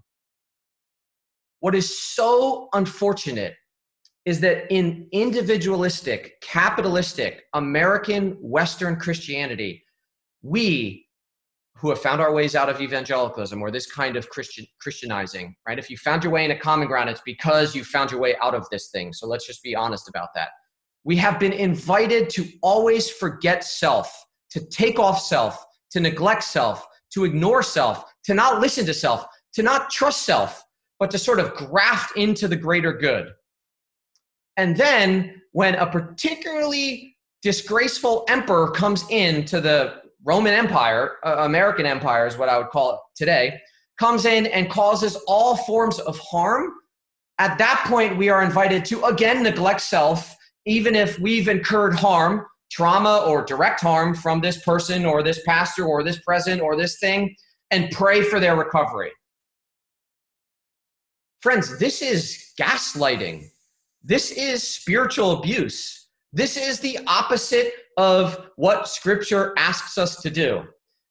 What 1.59 1.75
is 1.75 1.99
so 1.99 2.69
unfortunate 2.73 3.53
is 4.25 4.39
that 4.39 4.65
in 4.71 5.07
individualistic, 5.11 6.41
capitalistic, 6.41 7.43
American 7.53 8.31
Western 8.41 8.95
Christianity, 8.95 9.84
we 10.45 11.07
who 11.77 11.89
have 11.89 11.99
found 11.99 12.21
our 12.21 12.33
ways 12.33 12.55
out 12.55 12.69
of 12.69 12.79
evangelicalism 12.79 13.61
or 13.61 13.69
this 13.69 13.91
kind 13.91 14.15
of 14.15 14.29
Christian 14.29 14.65
Christianizing, 14.79 15.55
right? 15.67 15.77
If 15.77 15.89
you 15.89 15.97
found 15.97 16.23
your 16.23 16.31
way 16.31 16.45
into 16.45 16.57
common 16.57 16.87
ground, 16.87 17.09
it's 17.09 17.21
because 17.25 17.75
you 17.75 17.83
found 17.83 18.11
your 18.11 18.19
way 18.19 18.35
out 18.41 18.53
of 18.53 18.69
this 18.69 18.89
thing. 18.91 19.11
So 19.11 19.27
let's 19.27 19.45
just 19.45 19.61
be 19.61 19.75
honest 19.75 20.07
about 20.07 20.29
that. 20.35 20.49
We 21.03 21.17
have 21.17 21.39
been 21.39 21.51
invited 21.51 22.29
to 22.31 22.47
always 22.61 23.09
forget 23.09 23.63
self, 23.63 24.25
to 24.51 24.65
take 24.67 24.99
off 24.99 25.19
self, 25.19 25.63
to 25.91 25.99
neglect 25.99 26.43
self, 26.43 26.85
to 27.13 27.25
ignore 27.25 27.61
self, 27.61 28.05
to 28.25 28.33
not 28.33 28.61
listen 28.61 28.85
to 28.85 28.93
self, 28.93 29.25
to 29.53 29.63
not 29.63 29.89
trust 29.89 30.23
self, 30.23 30.63
but 30.99 31.11
to 31.11 31.17
sort 31.17 31.39
of 31.39 31.53
graft 31.55 32.15
into 32.17 32.47
the 32.47 32.55
greater 32.55 32.93
good. 32.93 33.31
And 34.57 34.77
then 34.77 35.41
when 35.51 35.75
a 35.75 35.85
particularly 35.85 37.17
disgraceful 37.41 38.25
emperor 38.29 38.71
comes 38.71 39.05
in 39.09 39.45
to 39.45 39.59
the 39.59 40.04
Roman 40.25 40.53
Empire, 40.53 41.17
uh, 41.23 41.35
American 41.39 41.85
Empire 41.85 42.25
is 42.25 42.37
what 42.37 42.49
I 42.49 42.57
would 42.57 42.69
call 42.69 42.93
it 42.93 42.99
today, 43.15 43.59
comes 43.99 44.25
in 44.25 44.47
and 44.47 44.69
causes 44.69 45.15
all 45.27 45.55
forms 45.55 45.99
of 45.99 46.17
harm, 46.19 46.73
at 47.37 47.57
that 47.57 47.85
point 47.87 48.17
we 48.17 48.29
are 48.29 48.43
invited 48.43 48.85
to 48.85 49.03
again 49.05 49.43
neglect 49.43 49.81
self, 49.81 50.35
even 50.65 50.95
if 50.95 51.19
we've 51.19 51.47
incurred 51.47 51.93
harm, 51.93 52.45
trauma 52.71 53.23
or 53.27 53.43
direct 53.43 53.81
harm 53.81 54.15
from 54.15 54.41
this 54.41 54.61
person 54.63 55.05
or 55.05 55.21
this 55.21 55.41
pastor 55.45 55.85
or 55.85 56.03
this 56.03 56.19
president 56.19 56.61
or 56.61 56.75
this 56.75 56.97
thing, 56.99 57.35
and 57.71 57.91
pray 57.91 58.21
for 58.21 58.39
their 58.39 58.55
recovery. 58.55 59.11
Friends, 61.41 61.77
this 61.77 62.01
is 62.01 62.53
gaslighting. 62.59 63.45
This 64.03 64.31
is 64.31 64.63
spiritual 64.63 65.39
abuse. 65.39 66.07
This 66.33 66.57
is 66.57 66.79
the 66.79 66.99
opposite 67.05 67.73
of 67.97 68.49
what 68.55 68.87
scripture 68.87 69.53
asks 69.57 69.97
us 69.97 70.21
to 70.21 70.29
do. 70.29 70.63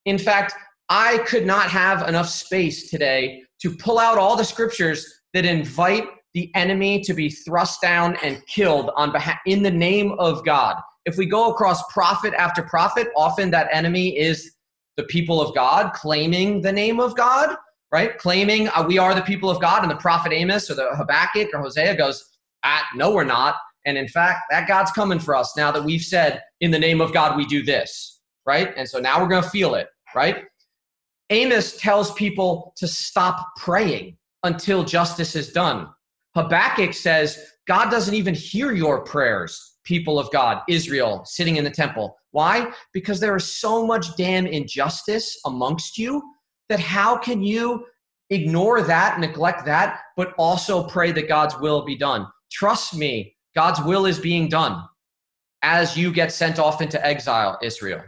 In 0.05 0.17
fact, 0.17 0.53
I 0.89 1.19
could 1.19 1.45
not 1.45 1.69
have 1.69 2.07
enough 2.07 2.29
space 2.29 2.89
today 2.89 3.41
to 3.61 3.75
pull 3.75 3.97
out 3.97 4.17
all 4.17 4.35
the 4.35 4.43
scriptures 4.43 5.21
that 5.33 5.45
invite 5.45 6.05
the 6.33 6.51
enemy 6.53 7.01
to 7.01 7.13
be 7.13 7.29
thrust 7.29 7.81
down 7.81 8.17
and 8.23 8.45
killed 8.47 8.91
on 8.95 9.11
behalf 9.11 9.39
in 9.45 9.63
the 9.63 9.71
name 9.71 10.13
of 10.19 10.45
God. 10.45 10.75
If 11.05 11.17
we 11.17 11.25
go 11.25 11.51
across 11.51 11.81
prophet 11.91 12.33
after 12.35 12.63
prophet, 12.63 13.07
often 13.15 13.51
that 13.51 13.69
enemy 13.71 14.17
is 14.17 14.53
the 14.97 15.03
people 15.03 15.41
of 15.41 15.55
God 15.55 15.93
claiming 15.93 16.61
the 16.61 16.71
name 16.71 16.99
of 16.99 17.15
God 17.15 17.55
right? 17.95 18.17
Claiming 18.17 18.67
uh, 18.69 18.83
we 18.85 18.97
are 18.97 19.15
the 19.15 19.21
people 19.21 19.49
of 19.49 19.61
God, 19.61 19.81
and 19.81 19.89
the 19.89 19.95
prophet 19.95 20.33
Amos 20.33 20.69
or 20.69 20.75
the 20.75 20.89
Habakkuk 20.97 21.47
or 21.53 21.61
Hosea 21.61 21.95
goes, 21.95 22.25
ah, 22.63 22.85
no, 22.93 23.11
we're 23.11 23.23
not. 23.23 23.55
And 23.85 23.97
in 23.97 24.07
fact, 24.07 24.43
that 24.49 24.67
God's 24.67 24.91
coming 24.91 25.19
for 25.19 25.35
us 25.35 25.55
now 25.55 25.71
that 25.71 25.83
we've 25.83 26.01
said, 26.01 26.41
in 26.61 26.71
the 26.71 26.79
name 26.79 27.01
of 27.01 27.13
God, 27.13 27.37
we 27.37 27.45
do 27.45 27.63
this, 27.63 28.21
right? 28.45 28.73
And 28.75 28.87
so 28.87 28.99
now 28.99 29.21
we're 29.21 29.29
going 29.29 29.43
to 29.43 29.49
feel 29.49 29.75
it, 29.75 29.87
right? 30.15 30.45
Amos 31.29 31.77
tells 31.77 32.13
people 32.13 32.73
to 32.77 32.87
stop 32.87 33.47
praying 33.57 34.17
until 34.43 34.83
justice 34.83 35.35
is 35.35 35.51
done. 35.51 35.87
Habakkuk 36.35 36.93
says, 36.93 37.39
God 37.67 37.89
doesn't 37.89 38.13
even 38.13 38.35
hear 38.35 38.73
your 38.73 39.03
prayers, 39.03 39.77
people 39.83 40.19
of 40.19 40.31
God, 40.31 40.61
Israel, 40.67 41.23
sitting 41.25 41.55
in 41.55 41.63
the 41.63 41.71
temple. 41.71 42.15
Why? 42.31 42.71
Because 42.93 43.19
there 43.19 43.35
is 43.35 43.55
so 43.55 43.85
much 43.85 44.15
damn 44.17 44.45
injustice 44.45 45.39
amongst 45.45 45.97
you 45.97 46.21
that 46.69 46.79
how 46.79 47.17
can 47.17 47.41
you 47.41 47.85
ignore 48.29 48.81
that, 48.81 49.19
neglect 49.19 49.65
that, 49.65 50.01
but 50.17 50.33
also 50.37 50.83
pray 50.83 51.11
that 51.11 51.27
God's 51.27 51.57
will 51.59 51.85
be 51.85 51.97
done? 51.97 52.27
Trust 52.51 52.95
me, 52.95 53.34
God's 53.55 53.81
will 53.81 54.05
is 54.05 54.19
being 54.19 54.49
done 54.49 54.83
as 55.61 55.97
you 55.97 56.11
get 56.11 56.31
sent 56.31 56.59
off 56.59 56.81
into 56.81 57.03
exile, 57.05 57.57
Israel. 57.61 58.03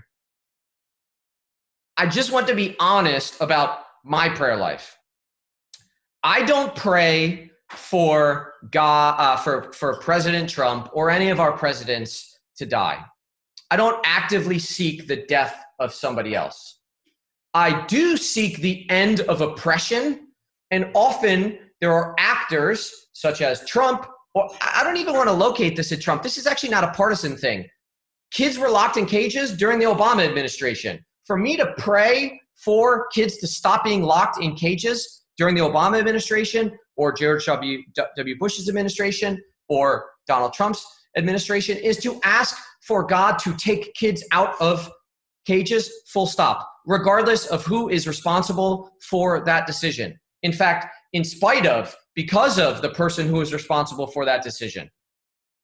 I 1.97 2.05
just 2.05 2.31
want 2.31 2.47
to 2.47 2.55
be 2.55 2.75
honest 2.79 3.41
about 3.41 3.79
my 4.03 4.29
prayer 4.29 4.55
life. 4.55 4.97
I 6.23 6.43
don't 6.43 6.75
pray 6.75 7.49
for 7.71 8.53
God, 8.71 9.15
uh, 9.17 9.37
for 9.37 9.71
for 9.73 9.99
President 9.99 10.49
Trump 10.49 10.89
or 10.93 11.09
any 11.09 11.29
of 11.29 11.39
our 11.39 11.57
presidents 11.57 12.39
to 12.57 12.65
die. 12.65 13.03
I 13.71 13.75
don't 13.75 13.99
actively 14.05 14.59
seek 14.59 15.07
the 15.07 15.25
death 15.27 15.63
of 15.79 15.93
somebody 15.93 16.35
else. 16.35 16.79
I 17.53 17.85
do 17.87 18.17
seek 18.17 18.57
the 18.57 18.89
end 18.89 19.21
of 19.21 19.41
oppression, 19.41 20.27
and 20.71 20.91
often 20.93 21.57
there 21.81 21.91
are 21.93 22.15
actors 22.19 23.07
such 23.13 23.41
as 23.41 23.65
Trump. 23.65 24.05
Or 24.34 24.50
I 24.62 24.84
don't 24.84 24.98
even 24.98 25.13
want 25.13 25.27
to 25.29 25.34
locate 25.34 25.75
this 25.75 25.91
at 25.91 26.01
Trump. 26.01 26.24
This 26.24 26.38
is 26.38 26.48
actually 26.48 26.69
not 26.69 26.84
a 26.84 26.91
partisan 26.91 27.36
thing. 27.36 27.67
Kids 28.31 28.57
were 28.57 28.69
locked 28.69 28.98
in 28.98 29.05
cages 29.05 29.55
during 29.55 29.79
the 29.79 29.86
Obama 29.86 30.27
administration. 30.27 31.03
For 31.25 31.38
me 31.38 31.57
to 31.57 31.74
pray 31.77 32.39
for 32.55 33.07
kids 33.10 33.38
to 33.38 33.48
stop 33.48 33.84
being 33.84 34.03
locked 34.03 34.41
in 34.41 34.55
cages 34.55 35.24
during 35.38 35.55
the 35.55 35.62
Obama 35.62 36.00
administration 36.00 36.77
or 36.96 37.13
George 37.13 37.46
W. 37.46 37.84
W. 38.15 38.38
Bush's 38.39 38.67
administration 38.67 39.41
or 39.69 40.05
Donald 40.27 40.53
Trump's 40.53 40.86
administration 41.15 41.77
is 41.77 41.98
to 41.98 42.19
ask 42.24 42.57
for 42.81 43.03
God 43.05 43.38
to 43.39 43.53
take 43.55 43.93
kids 43.93 44.24
out 44.31 44.55
of 44.62 44.89
cages, 45.46 45.91
full 46.07 46.27
stop, 46.27 46.69
regardless 46.86 47.46
of 47.48 47.65
who 47.65 47.89
is 47.89 48.07
responsible 48.07 48.89
for 49.01 49.43
that 49.46 49.65
decision. 49.65 50.17
In 50.43 50.51
fact, 50.51 50.88
in 51.13 51.24
spite 51.24 51.65
of, 51.65 51.96
because 52.17 52.57
of 52.57 52.81
the 52.81 52.89
person 52.89 53.27
who 53.27 53.39
is 53.41 53.53
responsible 53.53 54.07
for 54.07 54.25
that 54.25 54.41
decision. 54.41 54.89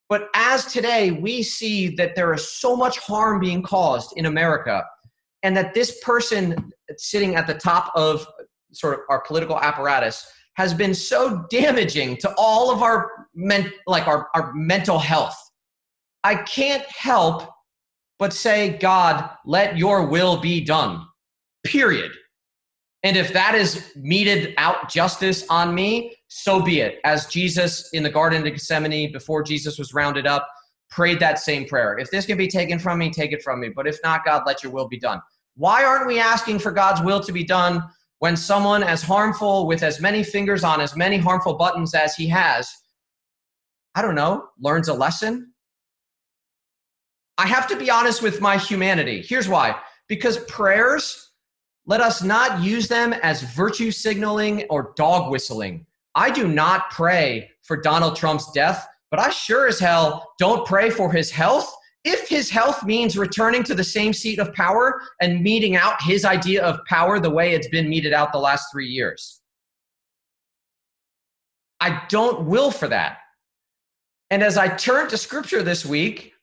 But 0.08 0.30
as 0.36 0.72
today, 0.72 1.10
we 1.10 1.42
see 1.42 1.96
that 1.96 2.16
there 2.16 2.32
is 2.32 2.48
so 2.48 2.76
much 2.76 3.00
harm 3.00 3.40
being 3.40 3.64
caused 3.64 4.14
in 4.18 4.28
America, 4.28 4.84
and 5.42 5.58
that 5.58 5.74
this 5.74 6.00
person 6.02 6.72
sitting 6.96 7.36
at 7.36 7.48
the 7.48 7.56
top 7.56 7.92
of 7.96 8.28
sort 8.72 8.94
of 8.94 9.00
our 9.10 9.22
political 9.22 9.60
apparatus 9.60 10.32
has 10.56 10.76
been 10.76 10.94
so 10.94 11.44
damaging 11.50 12.18
to 12.18 12.32
all 12.38 12.72
of 12.72 12.84
our 12.84 13.10
men, 13.34 13.74
like 13.88 14.08
our, 14.08 14.28
our 14.36 14.54
mental 14.54 15.00
health. 15.00 15.36
I 16.24 16.36
can't 16.36 16.86
help 16.86 17.50
but 18.20 18.32
say, 18.32 18.78
God, 18.78 19.28
let 19.44 19.76
your 19.76 20.06
will 20.06 20.38
be 20.40 20.64
done. 20.64 21.04
Period. 21.66 22.12
And 23.02 23.18
if 23.18 23.34
that 23.34 23.56
is 23.56 23.92
meted 23.96 24.54
out 24.58 24.90
justice 24.90 25.46
on 25.50 25.76
me, 25.76 26.16
so 26.36 26.60
be 26.60 26.82
it. 26.82 27.00
As 27.04 27.28
Jesus 27.28 27.90
in 27.94 28.02
the 28.02 28.10
Garden 28.10 28.46
of 28.46 28.52
Gethsemane, 28.52 29.12
before 29.12 29.44
Jesus 29.44 29.78
was 29.78 29.94
rounded 29.94 30.26
up, 30.26 30.50
prayed 30.90 31.20
that 31.20 31.38
same 31.38 31.64
prayer. 31.66 32.00
If 32.00 32.10
this 32.10 32.26
can 32.26 32.40
be 32.40 32.48
taken 32.48 32.80
from 32.80 32.98
me, 32.98 33.12
take 33.12 33.34
it 33.34 33.44
from 33.44 33.60
me. 33.60 33.70
But 33.70 33.86
if 33.86 34.00
not, 34.04 34.26
God, 34.26 34.42
let 34.48 34.64
your 34.64 34.72
will 34.72 34.88
be 34.88 34.98
done. 34.98 35.22
Why 35.56 35.86
aren't 35.86 36.08
we 36.08 36.20
asking 36.20 36.58
for 36.58 36.72
God's 36.72 37.02
will 37.02 37.20
to 37.20 37.32
be 37.32 37.44
done 37.44 37.84
when 38.18 38.36
someone 38.36 38.82
as 38.82 39.04
harmful, 39.04 39.68
with 39.68 39.84
as 39.84 40.02
many 40.02 40.24
fingers 40.24 40.64
on 40.64 40.82
as 40.82 40.96
many 40.96 41.18
harmful 41.18 41.54
buttons 41.54 41.94
as 41.94 42.16
he 42.16 42.28
has, 42.30 42.68
I 43.94 44.02
don't 44.02 44.16
know, 44.16 44.48
learns 44.60 44.88
a 44.88 44.94
lesson? 44.96 45.54
I 47.38 47.46
have 47.46 47.68
to 47.68 47.76
be 47.76 47.92
honest 47.92 48.24
with 48.24 48.42
my 48.42 48.58
humanity. 48.58 49.22
Here's 49.22 49.48
why 49.48 49.80
because 50.08 50.40
prayers, 50.46 51.30
let 51.86 52.02
us 52.02 52.24
not 52.24 52.64
use 52.64 52.88
them 52.88 53.14
as 53.22 53.44
virtue 53.44 53.92
signaling 53.92 54.66
or 54.72 54.94
dog 54.96 55.32
whistling. 55.32 55.86
I 56.16 56.30
do 56.30 56.48
not 56.48 56.92
pray 56.92 57.50
for 57.64 57.78
Donald 57.78 58.16
Trump's 58.16 58.52
death, 58.52 58.88
but 59.10 59.20
I 59.20 59.30
sure 59.30 59.68
as 59.68 59.80
hell 59.80 60.34
don't 60.40 60.66
pray 60.66 60.90
for 60.90 61.12
his 61.12 61.32
health 61.32 61.74
if 62.04 62.28
his 62.28 62.50
health 62.50 62.84
means 62.84 63.18
returning 63.18 63.64
to 63.64 63.76
the 63.76 63.84
same 63.84 64.14
seat 64.14 64.40
of 64.40 64.54
power 64.54 65.02
and 65.22 65.42
meting 65.42 65.76
out 65.76 66.02
his 66.02 66.26
idea 66.26 66.62
of 66.64 66.84
power 66.86 67.20
the 67.20 67.30
way 67.30 67.54
it's 67.54 67.70
been 67.70 67.90
meted 67.90 68.14
out 68.14 68.34
the 68.34 68.40
last 68.40 68.68
three 68.72 68.88
years. 68.88 69.42
I 71.80 72.04
don't 72.10 72.46
will 72.46 72.72
for 72.72 72.88
that. 72.90 73.20
And 74.30 74.44
as 74.44 74.58
I 74.58 74.68
turned 74.68 75.10
to 75.12 75.18
scripture 75.18 75.64
this 75.64 75.86
week, 75.86 76.34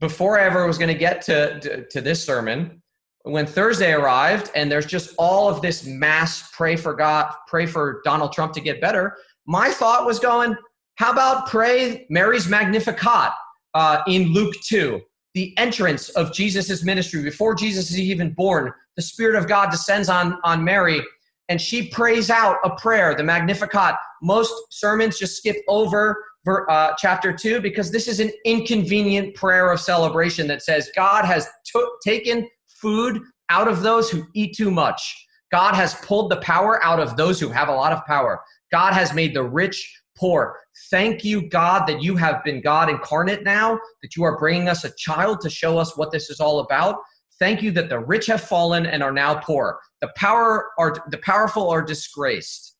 before 0.00 0.38
I 0.38 0.44
ever 0.44 0.66
was 0.66 0.78
going 0.78 0.92
to 0.92 0.98
get 0.98 1.22
to, 1.22 1.60
to, 1.60 1.88
to 1.88 2.00
this 2.00 2.22
sermon, 2.22 2.82
when 3.22 3.46
Thursday 3.46 3.92
arrived 3.92 4.50
and 4.54 4.70
there's 4.70 4.86
just 4.86 5.14
all 5.18 5.48
of 5.48 5.60
this 5.60 5.84
mass 5.86 6.50
pray 6.52 6.76
for 6.76 6.94
God, 6.94 7.32
pray 7.48 7.66
for 7.66 8.00
Donald 8.04 8.32
Trump 8.32 8.52
to 8.52 8.60
get 8.60 8.80
better, 8.80 9.16
my 9.46 9.70
thought 9.70 10.06
was 10.06 10.18
going, 10.18 10.56
how 10.96 11.12
about 11.12 11.48
pray 11.48 12.06
Mary's 12.10 12.48
Magnificat 12.48 13.32
uh, 13.74 14.02
in 14.06 14.32
Luke 14.32 14.54
2? 14.64 15.00
The 15.34 15.56
entrance 15.58 16.08
of 16.10 16.32
Jesus' 16.32 16.82
ministry, 16.82 17.22
before 17.22 17.54
Jesus 17.54 17.90
is 17.90 18.00
even 18.00 18.32
born, 18.32 18.72
the 18.96 19.02
Spirit 19.02 19.36
of 19.36 19.46
God 19.46 19.70
descends 19.70 20.08
on, 20.08 20.38
on 20.44 20.64
Mary 20.64 21.02
and 21.48 21.60
she 21.60 21.88
prays 21.88 22.30
out 22.30 22.58
a 22.64 22.70
prayer, 22.76 23.14
the 23.14 23.22
Magnificat. 23.22 23.94
Most 24.22 24.52
sermons 24.70 25.18
just 25.18 25.36
skip 25.36 25.56
over 25.68 26.24
uh, 26.68 26.92
chapter 26.98 27.32
2 27.32 27.60
because 27.60 27.90
this 27.90 28.08
is 28.08 28.20
an 28.20 28.30
inconvenient 28.44 29.34
prayer 29.34 29.70
of 29.70 29.80
celebration 29.80 30.46
that 30.48 30.62
says 30.62 30.90
God 30.94 31.24
has 31.24 31.48
t- 31.64 31.88
taken 32.04 32.48
food 32.66 33.20
out 33.48 33.68
of 33.68 33.82
those 33.82 34.10
who 34.10 34.24
eat 34.34 34.56
too 34.56 34.70
much. 34.70 35.26
God 35.52 35.74
has 35.74 35.94
pulled 35.96 36.30
the 36.30 36.38
power 36.38 36.84
out 36.84 36.98
of 36.98 37.16
those 37.16 37.38
who 37.38 37.48
have 37.48 37.68
a 37.68 37.72
lot 37.72 37.92
of 37.92 38.04
power. 38.06 38.40
God 38.72 38.92
has 38.92 39.12
made 39.14 39.34
the 39.34 39.42
rich 39.42 40.02
poor. 40.16 40.58
Thank 40.90 41.24
you, 41.24 41.48
God, 41.48 41.86
that 41.86 42.02
you 42.02 42.16
have 42.16 42.42
been 42.44 42.60
God 42.60 42.88
incarnate 42.88 43.44
now, 43.44 43.78
that 44.02 44.16
you 44.16 44.24
are 44.24 44.38
bringing 44.38 44.68
us 44.68 44.84
a 44.84 44.94
child 44.96 45.40
to 45.42 45.50
show 45.50 45.78
us 45.78 45.96
what 45.96 46.10
this 46.10 46.30
is 46.30 46.40
all 46.40 46.60
about. 46.60 46.96
Thank 47.38 47.62
you 47.62 47.70
that 47.72 47.88
the 47.88 47.98
rich 47.98 48.26
have 48.26 48.40
fallen 48.40 48.86
and 48.86 49.02
are 49.02 49.12
now 49.12 49.34
poor. 49.34 49.78
The 50.00 50.10
power 50.16 50.70
are 50.78 50.96
the 51.10 51.18
powerful 51.18 51.68
are 51.70 51.82
disgraced. 51.82 52.76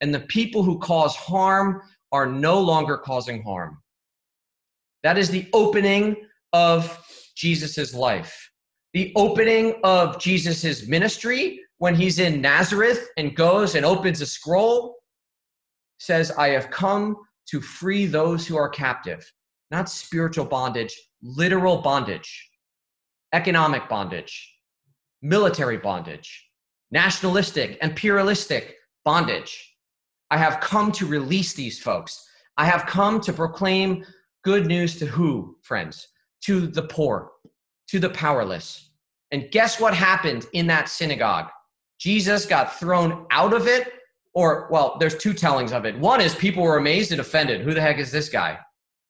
And 0.00 0.14
the 0.14 0.20
people 0.20 0.62
who 0.62 0.78
cause 0.78 1.16
harm 1.16 1.82
are 2.12 2.26
no 2.26 2.60
longer 2.60 2.96
causing 2.98 3.42
harm. 3.42 3.78
That 5.02 5.18
is 5.18 5.30
the 5.30 5.48
opening 5.52 6.16
of 6.52 6.98
Jesus' 7.34 7.94
life. 7.94 8.50
The 8.94 9.12
opening 9.16 9.74
of 9.84 10.18
Jesus' 10.18 10.86
ministry 10.86 11.60
when 11.78 11.94
he's 11.94 12.18
in 12.18 12.40
Nazareth 12.40 13.08
and 13.16 13.36
goes 13.36 13.74
and 13.74 13.86
opens 13.86 14.20
a 14.20 14.26
scroll 14.26 14.97
says, 15.98 16.30
I 16.32 16.48
have 16.48 16.70
come 16.70 17.16
to 17.50 17.60
free 17.60 18.06
those 18.06 18.46
who 18.46 18.56
are 18.56 18.68
captive, 18.68 19.30
not 19.70 19.88
spiritual 19.88 20.44
bondage, 20.44 20.96
literal 21.22 21.78
bondage, 21.78 22.48
economic 23.32 23.88
bondage, 23.88 24.54
military 25.22 25.76
bondage, 25.76 26.48
nationalistic, 26.90 27.78
and 27.82 27.90
imperialistic 27.90 28.76
bondage. 29.04 29.76
I 30.30 30.38
have 30.38 30.60
come 30.60 30.92
to 30.92 31.06
release 31.06 31.54
these 31.54 31.80
folks. 31.80 32.26
I 32.56 32.64
have 32.64 32.86
come 32.86 33.20
to 33.22 33.32
proclaim 33.32 34.04
good 34.44 34.66
news 34.66 34.98
to 34.98 35.06
who, 35.06 35.56
friends? 35.62 36.08
To 36.44 36.66
the 36.66 36.82
poor, 36.82 37.32
to 37.88 37.98
the 37.98 38.10
powerless. 38.10 38.90
And 39.30 39.50
guess 39.50 39.80
what 39.80 39.94
happened 39.94 40.46
in 40.52 40.66
that 40.68 40.88
synagogue? 40.88 41.48
Jesus 41.98 42.46
got 42.46 42.78
thrown 42.78 43.26
out 43.30 43.52
of 43.52 43.66
it, 43.66 43.92
or, 44.38 44.68
well, 44.70 44.96
there's 45.00 45.16
two 45.16 45.34
tellings 45.34 45.72
of 45.72 45.84
it. 45.84 45.98
One 45.98 46.20
is 46.20 46.32
people 46.32 46.62
were 46.62 46.76
amazed 46.76 47.10
and 47.10 47.20
offended. 47.20 47.60
Who 47.60 47.74
the 47.74 47.80
heck 47.80 47.98
is 47.98 48.12
this 48.12 48.28
guy? 48.28 48.56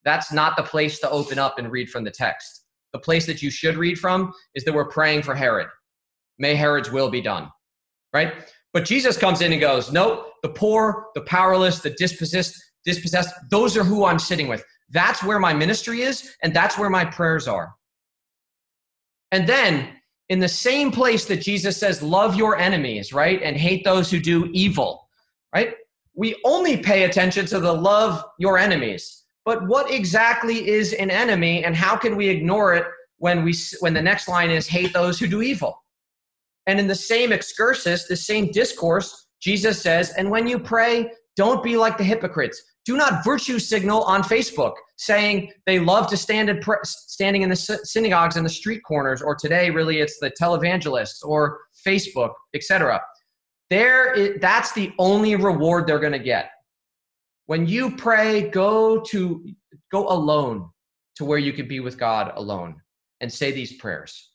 That's 0.02 0.32
not 0.32 0.56
the 0.56 0.62
place 0.62 1.00
to 1.00 1.10
open 1.10 1.38
up 1.38 1.58
and 1.58 1.70
read 1.70 1.90
from 1.90 2.02
the 2.02 2.10
text. 2.10 2.64
The 2.94 2.98
place 2.98 3.26
that 3.26 3.42
you 3.42 3.50
should 3.50 3.76
read 3.76 3.98
from 3.98 4.32
is 4.54 4.64
that 4.64 4.72
we're 4.72 4.88
praying 4.88 5.24
for 5.24 5.34
Herod. 5.34 5.66
May 6.38 6.54
Herod's 6.54 6.90
will 6.90 7.10
be 7.10 7.20
done, 7.20 7.50
right? 8.14 8.32
But 8.72 8.86
Jesus 8.86 9.18
comes 9.18 9.42
in 9.42 9.52
and 9.52 9.60
goes, 9.60 9.92
Nope, 9.92 10.32
the 10.42 10.48
poor, 10.48 11.08
the 11.14 11.20
powerless, 11.20 11.80
the 11.80 11.90
dispossessed, 11.90 12.54
dispossessed, 12.86 13.34
those 13.50 13.76
are 13.76 13.84
who 13.84 14.06
I'm 14.06 14.18
sitting 14.18 14.48
with. 14.48 14.64
That's 14.88 15.22
where 15.22 15.38
my 15.38 15.52
ministry 15.52 16.00
is, 16.00 16.36
and 16.42 16.56
that's 16.56 16.78
where 16.78 16.88
my 16.88 17.04
prayers 17.04 17.46
are. 17.46 17.74
And 19.30 19.46
then, 19.46 19.90
in 20.30 20.38
the 20.38 20.48
same 20.48 20.90
place 20.90 21.26
that 21.26 21.42
Jesus 21.42 21.76
says, 21.76 22.02
Love 22.02 22.34
your 22.34 22.56
enemies, 22.56 23.12
right? 23.12 23.42
And 23.42 23.58
hate 23.58 23.84
those 23.84 24.10
who 24.10 24.20
do 24.20 24.48
evil, 24.54 25.07
right? 25.54 25.74
We 26.14 26.36
only 26.44 26.76
pay 26.76 27.04
attention 27.04 27.46
to 27.46 27.60
the 27.60 27.72
love 27.72 28.24
your 28.38 28.58
enemies. 28.58 29.24
But 29.44 29.66
what 29.66 29.90
exactly 29.90 30.68
is 30.68 30.92
an 30.92 31.10
enemy, 31.10 31.64
and 31.64 31.74
how 31.74 31.96
can 31.96 32.16
we 32.16 32.28
ignore 32.28 32.74
it 32.74 32.84
when, 33.16 33.44
we, 33.44 33.54
when 33.80 33.94
the 33.94 34.02
next 34.02 34.28
line 34.28 34.50
is 34.50 34.66
hate 34.66 34.92
those 34.92 35.18
who 35.18 35.26
do 35.26 35.42
evil? 35.42 35.82
And 36.66 36.78
in 36.78 36.86
the 36.86 36.94
same 36.94 37.32
excursus, 37.32 38.06
the 38.06 38.16
same 38.16 38.50
discourse, 38.52 39.26
Jesus 39.40 39.80
says, 39.80 40.12
and 40.18 40.30
when 40.30 40.46
you 40.46 40.58
pray, 40.58 41.10
don't 41.34 41.62
be 41.62 41.76
like 41.76 41.96
the 41.96 42.04
hypocrites. 42.04 42.62
Do 42.84 42.96
not 42.96 43.24
virtue 43.24 43.58
signal 43.58 44.02
on 44.02 44.22
Facebook 44.22 44.74
saying 44.96 45.52
they 45.66 45.78
love 45.78 46.08
to 46.08 46.16
stand 46.16 46.50
in 46.50 46.58
pre- 46.58 46.76
standing 46.82 47.42
in 47.42 47.48
the 47.48 47.56
synagogues 47.56 48.36
and 48.36 48.44
the 48.44 48.50
street 48.50 48.82
corners, 48.82 49.22
or 49.22 49.34
today 49.34 49.70
really 49.70 50.00
it's 50.00 50.18
the 50.18 50.30
televangelists 50.30 51.22
or 51.22 51.60
Facebook, 51.86 52.32
etc. 52.54 53.00
There, 53.70 54.38
that's 54.38 54.72
the 54.72 54.92
only 54.98 55.36
reward 55.36 55.86
they're 55.86 55.98
going 55.98 56.12
to 56.12 56.18
get. 56.18 56.50
When 57.46 57.66
you 57.66 57.96
pray, 57.96 58.48
go 58.48 59.00
to 59.00 59.46
go 59.90 60.08
alone 60.08 60.70
to 61.16 61.24
where 61.24 61.38
you 61.38 61.52
can 61.52 61.66
be 61.66 61.80
with 61.80 61.98
God 61.98 62.32
alone 62.36 62.80
and 63.20 63.32
say 63.32 63.52
these 63.52 63.74
prayers. 63.74 64.30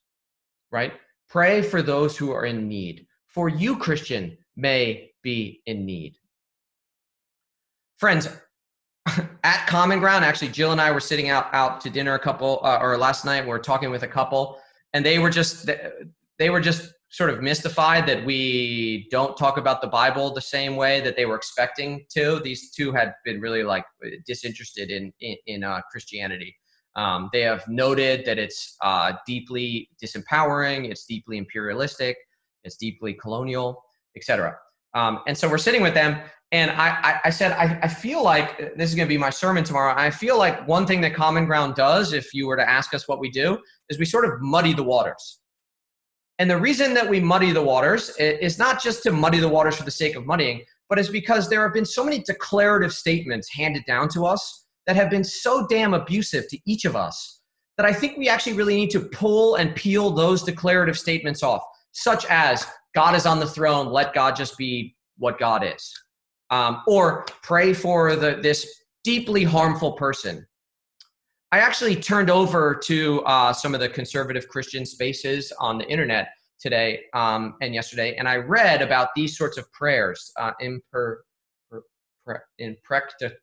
Right? 0.72 0.94
Pray 1.30 1.62
for 1.62 1.82
those 1.82 2.18
who 2.18 2.32
are 2.32 2.46
in 2.46 2.68
need. 2.68 3.08
For 3.28 3.50
you, 3.50 3.78
Christian, 3.78 4.38
may 4.56 5.12
be 5.24 5.62
in 5.66 5.86
need. 5.86 6.18
friends, 7.98 8.28
at 9.44 9.66
Common 9.68 10.00
Ground, 10.00 10.24
actually, 10.24 10.50
Jill 10.50 10.72
and 10.72 10.80
I 10.82 10.92
were 10.92 11.00
sitting 11.00 11.30
out 11.30 11.54
out 11.54 11.82
to 11.82 11.90
dinner 11.90 12.14
a 12.14 12.20
couple 12.20 12.60
uh, 12.64 12.80
or 12.82 12.98
last 12.98 13.26
night. 13.26 13.46
We 13.46 13.52
are 13.52 13.60
talking 13.60 13.92
with 13.92 14.04
a 14.04 14.08
couple, 14.08 14.60
and 14.94 15.06
they 15.06 15.20
were 15.20 15.30
just 15.30 15.70
they 16.38 16.50
were 16.50 16.62
just 16.62 16.94
sort 17.14 17.30
of 17.30 17.44
mystified 17.44 18.08
that 18.08 18.26
we 18.26 19.08
don't 19.12 19.38
talk 19.38 19.58
about 19.58 19.82
the 19.82 19.88
Bible 19.88 20.34
the 20.34 20.42
same 20.42 20.76
way 20.76 21.00
that 21.00 21.16
they 21.16 21.26
were 21.26 21.36
expecting 21.36 22.04
to. 22.10 22.40
These 22.44 22.72
two 22.72 22.92
had 22.92 23.14
been 23.24 23.40
really 23.40 23.64
like 23.64 23.86
disinterested 24.26 24.90
in 24.90 25.14
in, 25.22 25.36
in 25.46 25.64
uh, 25.64 25.82
Christianity. 25.92 26.56
Um, 26.96 27.30
they 27.32 27.42
have 27.42 27.68
noted 27.68 28.26
that 28.26 28.38
it's 28.38 28.76
uh, 28.82 29.14
deeply 29.26 29.90
disempowering, 30.04 30.90
it's 30.90 31.06
deeply 31.06 31.38
imperialistic, 31.38 32.18
it's 32.64 32.78
deeply 32.78 33.14
colonial, 33.14 33.84
etc. 34.16 34.56
Um, 34.96 35.22
and 35.28 35.36
so 35.38 35.50
we're 35.50 35.58
sitting 35.58 35.82
with 35.82 35.96
them, 35.96 36.20
and 36.52 36.70
I, 36.70 36.90
I, 36.90 37.20
I 37.26 37.30
said, 37.32 37.52
I, 37.54 37.80
I, 37.82 37.88
feel 37.88 38.24
like 38.24 38.76
this 38.78 38.90
is 38.92 38.96
going 38.96 39.08
to 39.08 39.10
be 39.10 39.18
my 39.18 39.32
sermon 39.32 39.64
tomorrow. 39.64 39.96
I 39.98 40.12
feel 40.12 40.38
like 40.38 40.68
one 40.68 40.86
thing 40.86 41.02
that 41.02 41.16
Common 41.16 41.46
Ground 41.46 41.74
does, 41.74 42.14
if 42.14 42.32
you 42.32 42.46
were 42.46 42.56
to 42.56 42.70
ask 42.70 42.94
us 42.94 43.08
what 43.08 43.20
we 43.20 43.32
do, 43.32 43.58
is 43.90 43.98
we 43.98 44.06
sort 44.06 44.24
of 44.24 44.40
muddy 44.40 44.72
the 44.72 44.84
waters. 44.84 45.40
And 46.44 46.52
the 46.52 46.58
reason 46.58 46.94
that 46.96 47.08
we 47.08 47.22
muddy 47.22 47.54
the 47.54 47.62
waters 47.62 48.10
is 48.20 48.60
not 48.60 48.84
just 48.84 49.02
to 49.04 49.14
muddy 49.14 49.40
the 49.40 49.48
waters 49.48 49.78
for 49.78 49.84
the 49.84 49.92
sake 49.92 50.18
of 50.18 50.26
muddying, 50.26 50.62
but 50.90 51.00
it's 51.00 51.08
because 51.08 51.48
there 51.48 51.64
have 51.64 51.74
been 51.74 51.86
so 51.86 52.04
many 52.04 52.20
declarative 52.20 52.92
statements 52.92 53.50
handed 53.50 53.86
down 53.88 54.10
to 54.10 54.26
us 54.26 54.66
that 54.86 54.98
have 54.98 55.10
been 55.10 55.24
so 55.24 55.66
damn 55.68 55.94
abusive 55.94 56.50
to 56.50 56.60
each 56.66 56.84
of 56.84 56.98
us 56.98 57.40
that 57.78 57.86
I 57.86 57.94
think 57.94 58.18
we 58.18 58.28
actually 58.28 58.58
really 58.58 58.76
need 58.76 58.90
to 58.90 59.00
pull 59.00 59.56
and 59.56 59.74
peel 59.74 60.10
those 60.12 60.44
declarative 60.44 61.00
statements 61.00 61.44
off, 61.44 61.64
such 61.94 62.26
as 62.26 62.68
God 62.94 63.16
is 63.16 63.26
on 63.26 63.40
the 63.40 63.48
throne, 63.48 63.88
let 63.94 64.14
God 64.14 64.36
just 64.36 64.58
be 64.58 64.98
what 65.18 65.40
God 65.40 65.64
is 65.64 65.94
um, 66.50 66.82
or 66.88 67.26
pray 67.42 67.72
for 67.72 68.18
the, 68.18 68.36
this 68.42 68.84
deeply 69.06 69.46
harmful 69.46 69.94
person. 69.94 70.46
I 71.54 71.60
actually 71.60 71.96
turned 71.96 72.32
over 72.32 72.74
to 72.86 73.22
uh, 73.26 73.54
some 73.54 73.76
of 73.76 73.80
the 73.80 73.88
conservative 73.88 74.48
Christian 74.48 74.88
spaces 74.88 75.54
on 75.60 75.78
the 75.78 75.88
internet 75.88 76.30
today 76.60 77.02
um, 77.14 77.54
and 77.62 77.76
yesterday, 77.76 78.16
and 78.16 78.28
I 78.28 78.38
read 78.38 78.82
about 78.82 79.10
these 79.16 79.38
sorts 79.38 79.60
of 79.60 79.72
prayers, 79.72 80.32
uh, 80.40 80.54
imper, 80.60 81.18
per, 82.26 82.42
imprecatory 82.58 83.36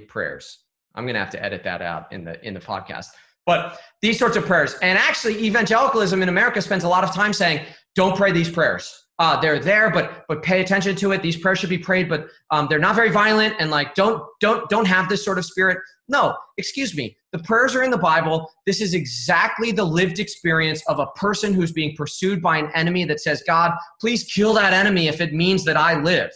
prayers. 0.00 0.64
I'm 0.94 1.04
going 1.04 1.14
to 1.14 1.20
have 1.20 1.30
to 1.30 1.42
edit 1.42 1.64
that 1.64 1.80
out 1.80 2.12
in 2.12 2.24
the 2.24 2.46
in 2.46 2.52
the 2.52 2.60
podcast. 2.60 3.06
But 3.46 3.80
these 4.02 4.18
sorts 4.18 4.36
of 4.36 4.44
prayers, 4.44 4.74
and 4.82 4.98
actually, 4.98 5.42
evangelicalism 5.42 6.22
in 6.22 6.28
America 6.28 6.60
spends 6.60 6.84
a 6.84 6.88
lot 6.88 7.04
of 7.04 7.14
time 7.14 7.32
saying, 7.32 7.64
"Don't 7.94 8.18
pray 8.18 8.32
these 8.32 8.50
prayers." 8.50 9.01
Uh, 9.18 9.40
they're 9.40 9.58
there, 9.58 9.90
but 9.90 10.24
but 10.28 10.42
pay 10.42 10.60
attention 10.60 10.96
to 10.96 11.12
it. 11.12 11.22
These 11.22 11.36
prayers 11.36 11.58
should 11.58 11.70
be 11.70 11.78
prayed, 11.78 12.08
but 12.08 12.28
um, 12.50 12.66
they're 12.68 12.78
not 12.78 12.96
very 12.96 13.10
violent 13.10 13.54
and 13.58 13.70
like 13.70 13.94
don't 13.94 14.22
don't 14.40 14.68
don't 14.68 14.86
have 14.86 15.08
this 15.08 15.24
sort 15.24 15.38
of 15.38 15.44
spirit. 15.44 15.78
No, 16.08 16.34
excuse 16.56 16.96
me. 16.96 17.16
The 17.32 17.38
prayers 17.40 17.74
are 17.74 17.82
in 17.82 17.90
the 17.90 17.98
Bible. 17.98 18.50
This 18.66 18.80
is 18.80 18.94
exactly 18.94 19.70
the 19.70 19.84
lived 19.84 20.18
experience 20.18 20.82
of 20.88 20.98
a 20.98 21.06
person 21.14 21.52
who's 21.54 21.72
being 21.72 21.94
pursued 21.96 22.42
by 22.42 22.58
an 22.58 22.70
enemy 22.74 23.04
that 23.04 23.20
says, 23.20 23.42
"God, 23.46 23.72
please 24.00 24.24
kill 24.24 24.54
that 24.54 24.72
enemy 24.72 25.08
if 25.08 25.20
it 25.20 25.32
means 25.32 25.64
that 25.64 25.76
I 25.76 26.00
live." 26.00 26.32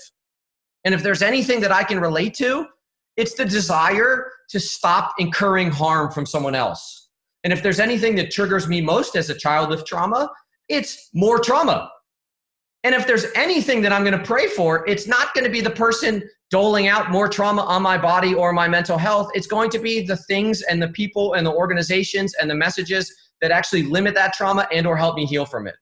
And 0.84 0.94
if 0.94 1.02
there's 1.02 1.22
anything 1.22 1.60
that 1.62 1.72
I 1.72 1.82
can 1.82 1.98
relate 1.98 2.34
to, 2.34 2.66
it's 3.16 3.34
the 3.34 3.44
desire 3.44 4.30
to 4.50 4.60
stop 4.60 5.14
incurring 5.18 5.70
harm 5.70 6.12
from 6.12 6.26
someone 6.26 6.54
else. 6.54 7.08
And 7.42 7.52
if 7.52 7.62
there's 7.62 7.80
anything 7.80 8.14
that 8.16 8.30
triggers 8.30 8.68
me 8.68 8.80
most 8.80 9.16
as 9.16 9.30
a 9.30 9.34
child 9.34 9.70
with 9.70 9.84
trauma, 9.86 10.30
it's 10.68 11.10
more 11.14 11.40
trauma 11.40 11.90
and 12.86 12.94
if 12.94 13.04
there's 13.04 13.26
anything 13.34 13.82
that 13.82 13.90
I'm 13.90 14.04
going 14.04 14.16
to 14.16 14.24
pray 14.24 14.46
for, 14.46 14.88
it's 14.88 15.08
not 15.08 15.34
going 15.34 15.42
to 15.42 15.50
be 15.50 15.60
the 15.60 15.68
person 15.68 16.22
doling 16.50 16.86
out 16.86 17.10
more 17.10 17.26
trauma 17.26 17.62
on 17.62 17.82
my 17.82 17.98
body 17.98 18.32
or 18.32 18.52
my 18.52 18.68
mental 18.68 18.96
health. 18.96 19.28
It's 19.34 19.48
going 19.48 19.70
to 19.70 19.80
be 19.80 20.06
the 20.06 20.16
things 20.16 20.62
and 20.62 20.80
the 20.80 20.86
people 20.90 21.34
and 21.34 21.44
the 21.44 21.52
organizations 21.52 22.34
and 22.34 22.48
the 22.48 22.54
messages 22.54 23.12
that 23.42 23.50
actually 23.50 23.82
limit 23.82 24.14
that 24.14 24.34
trauma 24.34 24.68
and 24.72 24.86
or 24.86 24.96
help 24.96 25.16
me 25.16 25.26
heal 25.26 25.44
from 25.44 25.66
it. 25.66 25.74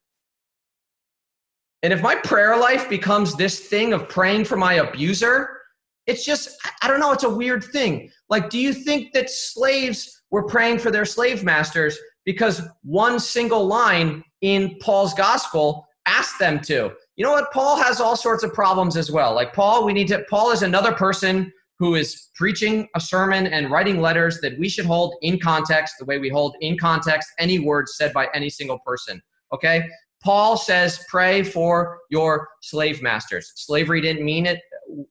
And 1.83 1.93
if 1.93 2.01
my 2.01 2.15
prayer 2.15 2.57
life 2.57 2.89
becomes 2.89 3.35
this 3.35 3.61
thing 3.61 3.93
of 3.93 4.09
praying 4.09 4.47
for 4.47 4.57
my 4.57 4.77
abuser, 4.77 5.61
it's 6.07 6.25
just 6.25 6.57
I 6.81 6.89
don't 6.89 7.01
know, 7.01 7.13
it's 7.13 7.25
a 7.25 7.29
weird 7.29 7.65
thing. 7.65 8.11
Like 8.31 8.49
do 8.49 8.59
you 8.59 8.73
think 8.73 9.13
that 9.13 9.29
slaves 9.29 10.23
were 10.31 10.47
praying 10.47 10.79
for 10.79 10.91
their 10.91 11.05
slave 11.05 11.45
masters 11.45 11.99
because 12.25 12.63
one 12.83 13.21
single 13.21 13.67
line 13.67 14.25
in 14.41 14.79
Paul's 14.81 15.13
gospel 15.13 15.87
ask 16.07 16.39
them 16.39 16.61
to. 16.61 16.93
You 17.17 17.25
know 17.25 17.33
what? 17.33 17.53
Paul 17.53 17.77
has 17.77 18.01
all 18.01 18.17
sorts 18.17 18.43
of 18.43 18.53
problems 18.53 18.97
as 18.97 19.11
well. 19.11 19.35
Like 19.35 19.53
Paul, 19.53 19.85
we 19.85 19.93
need 19.93 20.09
to, 20.09 20.25
Paul 20.29 20.51
is 20.51 20.63
another 20.63 20.93
person 20.93 21.53
who 21.79 21.97
is 21.97 22.31
preaching 22.35 22.89
a 22.95 23.01
sermon 23.01 23.47
and 23.47 23.71
writing 23.71 24.01
letters 24.01 24.41
that 24.41 24.59
we 24.59 24.69
should 24.69 24.87
hold 24.87 25.15
in 25.23 25.39
context, 25.39 25.97
the 25.99 26.05
way 26.05 26.19
we 26.19 26.29
hold 26.29 26.57
in 26.61 26.79
context 26.79 27.29
any 27.39 27.59
words 27.59 27.97
said 27.97 28.13
by 28.13 28.29
any 28.35 28.49
single 28.49 28.79
person. 28.81 29.21
Okay? 29.53 29.85
Paul 30.23 30.57
says, 30.57 31.05
pray 31.09 31.43
for 31.43 31.99
your 32.11 32.49
slave 32.63 33.03
masters. 33.03 33.53
Slavery 33.57 34.01
didn't 34.01 34.25
mean 34.25 34.47
it 34.47 34.61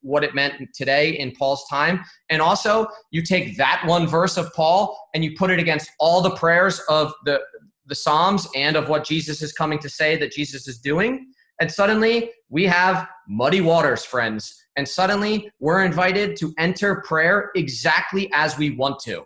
what 0.01 0.23
it 0.23 0.33
meant 0.33 0.55
today 0.73 1.11
in 1.19 1.31
Paul's 1.31 1.65
time. 1.69 2.03
And 2.29 2.41
also, 2.41 2.87
you 3.11 3.21
take 3.21 3.57
that 3.57 3.83
one 3.85 4.07
verse 4.07 4.37
of 4.37 4.51
Paul 4.53 4.97
and 5.13 5.23
you 5.23 5.35
put 5.37 5.51
it 5.51 5.59
against 5.59 5.91
all 5.99 6.21
the 6.21 6.35
prayers 6.35 6.79
of 6.89 7.13
the 7.25 7.41
the 7.85 7.95
Psalms 7.95 8.47
and 8.55 8.75
of 8.75 8.89
what 8.89 9.05
Jesus 9.05 9.41
is 9.41 9.53
coming 9.53 9.79
to 9.79 9.89
say 9.89 10.15
that 10.17 10.31
Jesus 10.31 10.67
is 10.67 10.79
doing. 10.79 11.27
And 11.59 11.71
suddenly 11.71 12.31
we 12.49 12.65
have 12.65 13.07
muddy 13.27 13.61
waters, 13.61 14.05
friends. 14.05 14.63
And 14.75 14.87
suddenly 14.87 15.51
we're 15.59 15.83
invited 15.83 16.35
to 16.37 16.53
enter 16.57 17.01
prayer 17.01 17.51
exactly 17.55 18.31
as 18.33 18.57
we 18.57 18.71
want 18.71 18.99
to. 19.01 19.25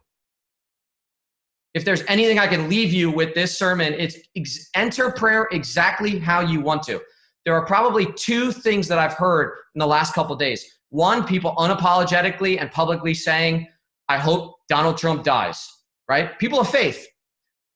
If 1.73 1.85
there's 1.85 2.03
anything 2.07 2.39
I 2.39 2.47
can 2.47 2.69
leave 2.69 2.91
you 2.91 3.11
with 3.11 3.35
this 3.35 3.57
sermon, 3.57 3.93
it's 3.93 4.17
ex- 4.35 4.69
enter 4.73 5.11
prayer 5.11 5.47
exactly 5.51 6.17
how 6.17 6.41
you 6.41 6.59
want 6.59 6.83
to. 6.83 7.01
There 7.45 7.53
are 7.53 7.65
probably 7.65 8.11
two 8.13 8.51
things 8.51 8.87
that 8.87 8.97
I've 8.97 9.13
heard 9.13 9.53
in 9.75 9.79
the 9.79 9.87
last 9.87 10.13
couple 10.13 10.35
days. 10.35 10.65
One, 10.89 11.23
people 11.23 11.55
unapologetically 11.57 12.59
and 12.59 12.71
publicly 12.71 13.13
saying, 13.13 13.67
I 14.09 14.17
hope 14.17 14.55
Donald 14.69 14.97
Trump 14.97 15.23
dies, 15.23 15.65
right? 16.09 16.37
People 16.39 16.59
of 16.59 16.69
faith, 16.69 17.07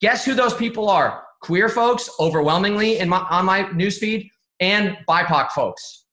Guess 0.02 0.26
who 0.26 0.34
those 0.34 0.54
people 0.56 0.90
are? 0.90 1.24
Queer 1.42 1.70
folks, 1.70 2.10
overwhelmingly 2.20 3.00
in 3.00 3.08
my, 3.08 3.20
on 3.30 3.46
my 3.46 3.64
newsfeed, 3.66 4.30
and 4.60 4.98
BIPOC 5.08 5.52
folks. 5.52 6.06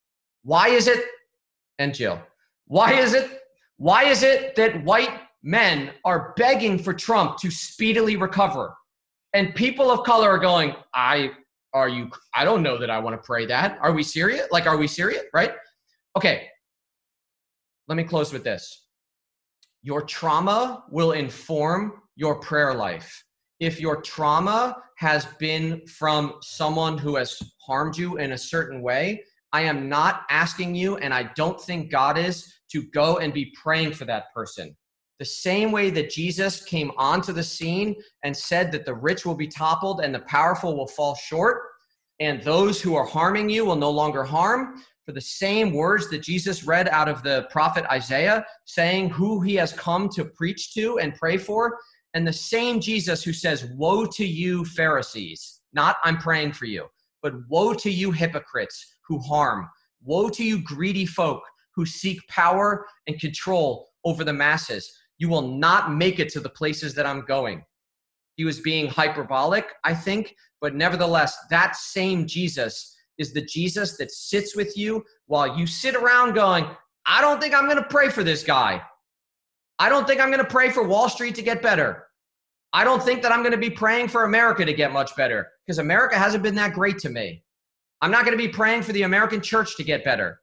Why 0.42 0.68
is 0.68 0.88
it, 0.88 1.04
and 1.78 1.94
Jill, 1.94 2.20
why 2.66 2.92
is 2.94 3.14
it, 3.14 3.40
why 3.76 4.04
is 4.04 4.22
it 4.22 4.56
that 4.56 4.84
white 4.84 5.20
men 5.42 5.92
are 6.04 6.34
begging 6.36 6.78
for 6.78 6.92
Trump 6.92 7.38
to 7.38 7.50
speedily 7.50 8.16
recover? 8.16 8.74
And 9.32 9.54
people 9.54 9.90
of 9.90 10.04
color 10.04 10.30
are 10.30 10.38
going, 10.38 10.74
I, 10.94 11.32
are 11.74 11.88
you, 11.88 12.10
I 12.34 12.44
don't 12.44 12.62
know 12.62 12.78
that 12.78 12.90
I 12.90 12.98
want 12.98 13.20
to 13.20 13.26
pray 13.26 13.46
that. 13.46 13.78
Are 13.80 13.92
we 13.92 14.02
serious? 14.02 14.48
Like, 14.50 14.66
are 14.66 14.76
we 14.76 14.86
serious? 14.86 15.24
Right? 15.34 15.52
Okay. 16.16 16.48
Let 17.86 17.96
me 17.96 18.04
close 18.04 18.32
with 18.32 18.44
this. 18.44 18.86
Your 19.82 20.02
trauma 20.02 20.84
will 20.90 21.12
inform 21.12 22.02
your 22.16 22.40
prayer 22.40 22.74
life 22.74 23.24
if 23.60 23.80
your 23.80 24.00
trauma 24.02 24.76
has 24.96 25.26
been 25.38 25.86
from 25.86 26.34
someone 26.42 26.98
who 26.98 27.16
has 27.16 27.38
harmed 27.60 27.96
you 27.96 28.18
in 28.18 28.32
a 28.32 28.38
certain 28.38 28.82
way, 28.82 29.22
I 29.52 29.62
am 29.62 29.88
not 29.88 30.22
asking 30.30 30.74
you, 30.74 30.96
and 30.98 31.12
I 31.14 31.30
don't 31.34 31.60
think 31.60 31.90
God 31.90 32.18
is, 32.18 32.52
to 32.70 32.82
go 32.92 33.16
and 33.16 33.32
be 33.32 33.52
praying 33.60 33.92
for 33.92 34.04
that 34.04 34.32
person. 34.34 34.76
The 35.18 35.24
same 35.24 35.72
way 35.72 35.90
that 35.90 36.10
Jesus 36.10 36.62
came 36.62 36.92
onto 36.96 37.32
the 37.32 37.42
scene 37.42 37.96
and 38.22 38.36
said 38.36 38.70
that 38.72 38.84
the 38.84 38.94
rich 38.94 39.24
will 39.26 39.34
be 39.34 39.48
toppled 39.48 40.00
and 40.00 40.14
the 40.14 40.20
powerful 40.20 40.76
will 40.76 40.86
fall 40.86 41.14
short, 41.14 41.62
and 42.20 42.42
those 42.42 42.80
who 42.80 42.94
are 42.94 43.06
harming 43.06 43.48
you 43.48 43.64
will 43.64 43.76
no 43.76 43.90
longer 43.90 44.22
harm, 44.22 44.82
for 45.04 45.12
the 45.12 45.20
same 45.20 45.72
words 45.72 46.10
that 46.10 46.22
Jesus 46.22 46.64
read 46.64 46.88
out 46.88 47.08
of 47.08 47.22
the 47.22 47.48
prophet 47.50 47.86
Isaiah, 47.90 48.44
saying 48.66 49.08
who 49.08 49.40
he 49.40 49.54
has 49.54 49.72
come 49.72 50.08
to 50.10 50.24
preach 50.26 50.74
to 50.74 50.98
and 50.98 51.14
pray 51.14 51.38
for, 51.38 51.78
and 52.14 52.26
the 52.26 52.32
same 52.32 52.80
Jesus 52.80 53.22
who 53.22 53.32
says, 53.32 53.66
Woe 53.76 54.06
to 54.06 54.26
you, 54.26 54.64
Pharisees, 54.64 55.60
not 55.72 55.96
I'm 56.04 56.18
praying 56.18 56.52
for 56.52 56.66
you, 56.66 56.86
but 57.22 57.34
woe 57.48 57.74
to 57.74 57.90
you, 57.90 58.10
hypocrites 58.10 58.96
who 59.06 59.18
harm. 59.18 59.68
Woe 60.02 60.28
to 60.30 60.44
you, 60.44 60.62
greedy 60.62 61.06
folk 61.06 61.42
who 61.74 61.84
seek 61.84 62.26
power 62.28 62.86
and 63.06 63.20
control 63.20 63.88
over 64.04 64.24
the 64.24 64.32
masses. 64.32 64.90
You 65.18 65.28
will 65.28 65.48
not 65.48 65.92
make 65.92 66.18
it 66.18 66.28
to 66.30 66.40
the 66.40 66.48
places 66.48 66.94
that 66.94 67.06
I'm 67.06 67.24
going. 67.24 67.62
He 68.36 68.44
was 68.44 68.60
being 68.60 68.88
hyperbolic, 68.88 69.66
I 69.84 69.94
think, 69.94 70.34
but 70.60 70.74
nevertheless, 70.74 71.36
that 71.50 71.76
same 71.76 72.26
Jesus 72.26 72.96
is 73.18 73.32
the 73.32 73.42
Jesus 73.42 73.96
that 73.96 74.12
sits 74.12 74.54
with 74.54 74.76
you 74.76 75.04
while 75.26 75.58
you 75.58 75.66
sit 75.66 75.96
around 75.96 76.34
going, 76.34 76.66
I 77.04 77.20
don't 77.20 77.40
think 77.40 77.54
I'm 77.54 77.66
going 77.66 77.78
to 77.78 77.88
pray 77.88 78.08
for 78.10 78.22
this 78.22 78.42
guy. 78.42 78.80
I 79.78 79.88
don't 79.88 80.06
think 80.06 80.20
I'm 80.20 80.30
going 80.30 80.44
to 80.44 80.50
pray 80.50 80.70
for 80.70 80.82
Wall 80.82 81.08
Street 81.08 81.34
to 81.36 81.42
get 81.42 81.62
better. 81.62 82.04
I 82.72 82.84
don't 82.84 83.02
think 83.02 83.22
that 83.22 83.32
I'm 83.32 83.40
going 83.40 83.52
to 83.52 83.58
be 83.58 83.70
praying 83.70 84.08
for 84.08 84.24
America 84.24 84.64
to 84.64 84.72
get 84.72 84.92
much 84.92 85.14
better 85.16 85.48
because 85.66 85.78
America 85.78 86.18
hasn't 86.18 86.42
been 86.42 86.54
that 86.56 86.74
great 86.74 86.98
to 86.98 87.08
me. 87.08 87.42
I'm 88.02 88.10
not 88.10 88.24
going 88.24 88.36
to 88.36 88.44
be 88.44 88.52
praying 88.52 88.82
for 88.82 88.92
the 88.92 89.02
American 89.02 89.40
church 89.40 89.76
to 89.76 89.84
get 89.84 90.04
better. 90.04 90.40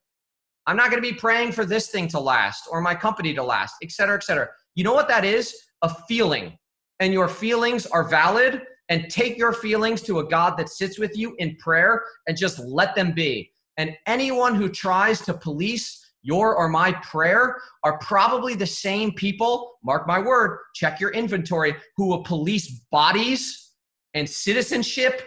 I'm 0.65 0.76
not 0.76 0.89
going 0.89 1.02
to 1.02 1.10
be 1.10 1.15
praying 1.15 1.52
for 1.52 1.65
this 1.65 1.89
thing 1.89 2.08
to 2.10 2.19
last 2.19 2.67
or 2.71 2.82
my 2.82 2.95
company 2.95 3.34
to 3.36 3.43
last, 3.43 3.76
et 3.84 3.91
cetera, 3.91 4.15
et 4.15 4.24
cetera. 4.24 4.50
You 4.74 4.84
know 4.84 4.93
what 4.93 5.08
that 5.10 5.24
is? 5.24 5.56
A 5.84 5.93
feeling. 6.08 6.58
And 7.00 7.13
your 7.13 7.28
feelings 7.28 7.86
are 7.86 8.04
valid. 8.08 8.63
And 8.89 9.10
take 9.10 9.36
your 9.36 9.52
feelings 9.52 10.04
to 10.04 10.19
a 10.19 10.28
God 10.28 10.58
that 10.58 10.69
sits 10.69 11.00
with 11.00 11.17
you 11.17 11.36
in 11.39 11.56
prayer 11.56 12.04
and 12.28 12.38
just 12.38 12.60
let 12.60 12.93
them 12.93 13.13
be. 13.13 13.52
And 13.78 13.98
anyone 14.06 14.54
who 14.54 14.69
tries 14.69 15.21
to 15.21 15.34
police 15.34 16.04
your 16.25 16.55
or 16.55 16.67
my 16.67 16.91
prayer 16.91 17.57
are 17.83 17.99
probably 17.99 18.55
the 18.55 18.65
same 18.65 19.11
people, 19.13 19.77
mark 19.83 20.07
my 20.07 20.19
word, 20.19 20.57
check 20.73 20.99
your 20.99 21.11
inventory, 21.11 21.75
who 21.95 22.07
will 22.07 22.23
police 22.23 22.81
bodies 22.91 23.73
and 24.15 24.27
citizenship 24.27 25.21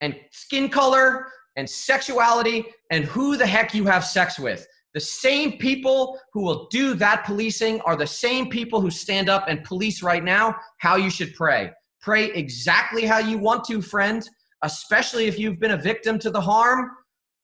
and 0.00 0.14
skin 0.30 0.68
color 0.68 1.26
and 1.56 1.68
sexuality 1.68 2.64
and 2.92 3.04
who 3.04 3.36
the 3.36 3.46
heck 3.46 3.74
you 3.74 3.84
have 3.84 4.04
sex 4.04 4.38
with. 4.38 4.64
The 4.94 5.00
same 5.00 5.58
people 5.58 6.18
who 6.32 6.42
will 6.42 6.68
do 6.70 6.94
that 6.94 7.24
policing 7.24 7.80
are 7.80 7.96
the 7.96 8.06
same 8.06 8.48
people 8.48 8.80
who 8.80 8.90
stand 8.90 9.28
up 9.28 9.46
and 9.48 9.64
police 9.64 10.02
right 10.04 10.22
now 10.22 10.54
how 10.78 10.94
you 10.94 11.10
should 11.10 11.34
pray. 11.34 11.72
Pray 12.00 12.26
exactly 12.26 13.04
how 13.04 13.18
you 13.18 13.38
want 13.38 13.64
to, 13.64 13.82
friend, 13.82 14.28
especially 14.62 15.26
if 15.26 15.36
you've 15.36 15.58
been 15.58 15.72
a 15.72 15.76
victim 15.76 16.16
to 16.20 16.30
the 16.30 16.40
harm 16.40 16.92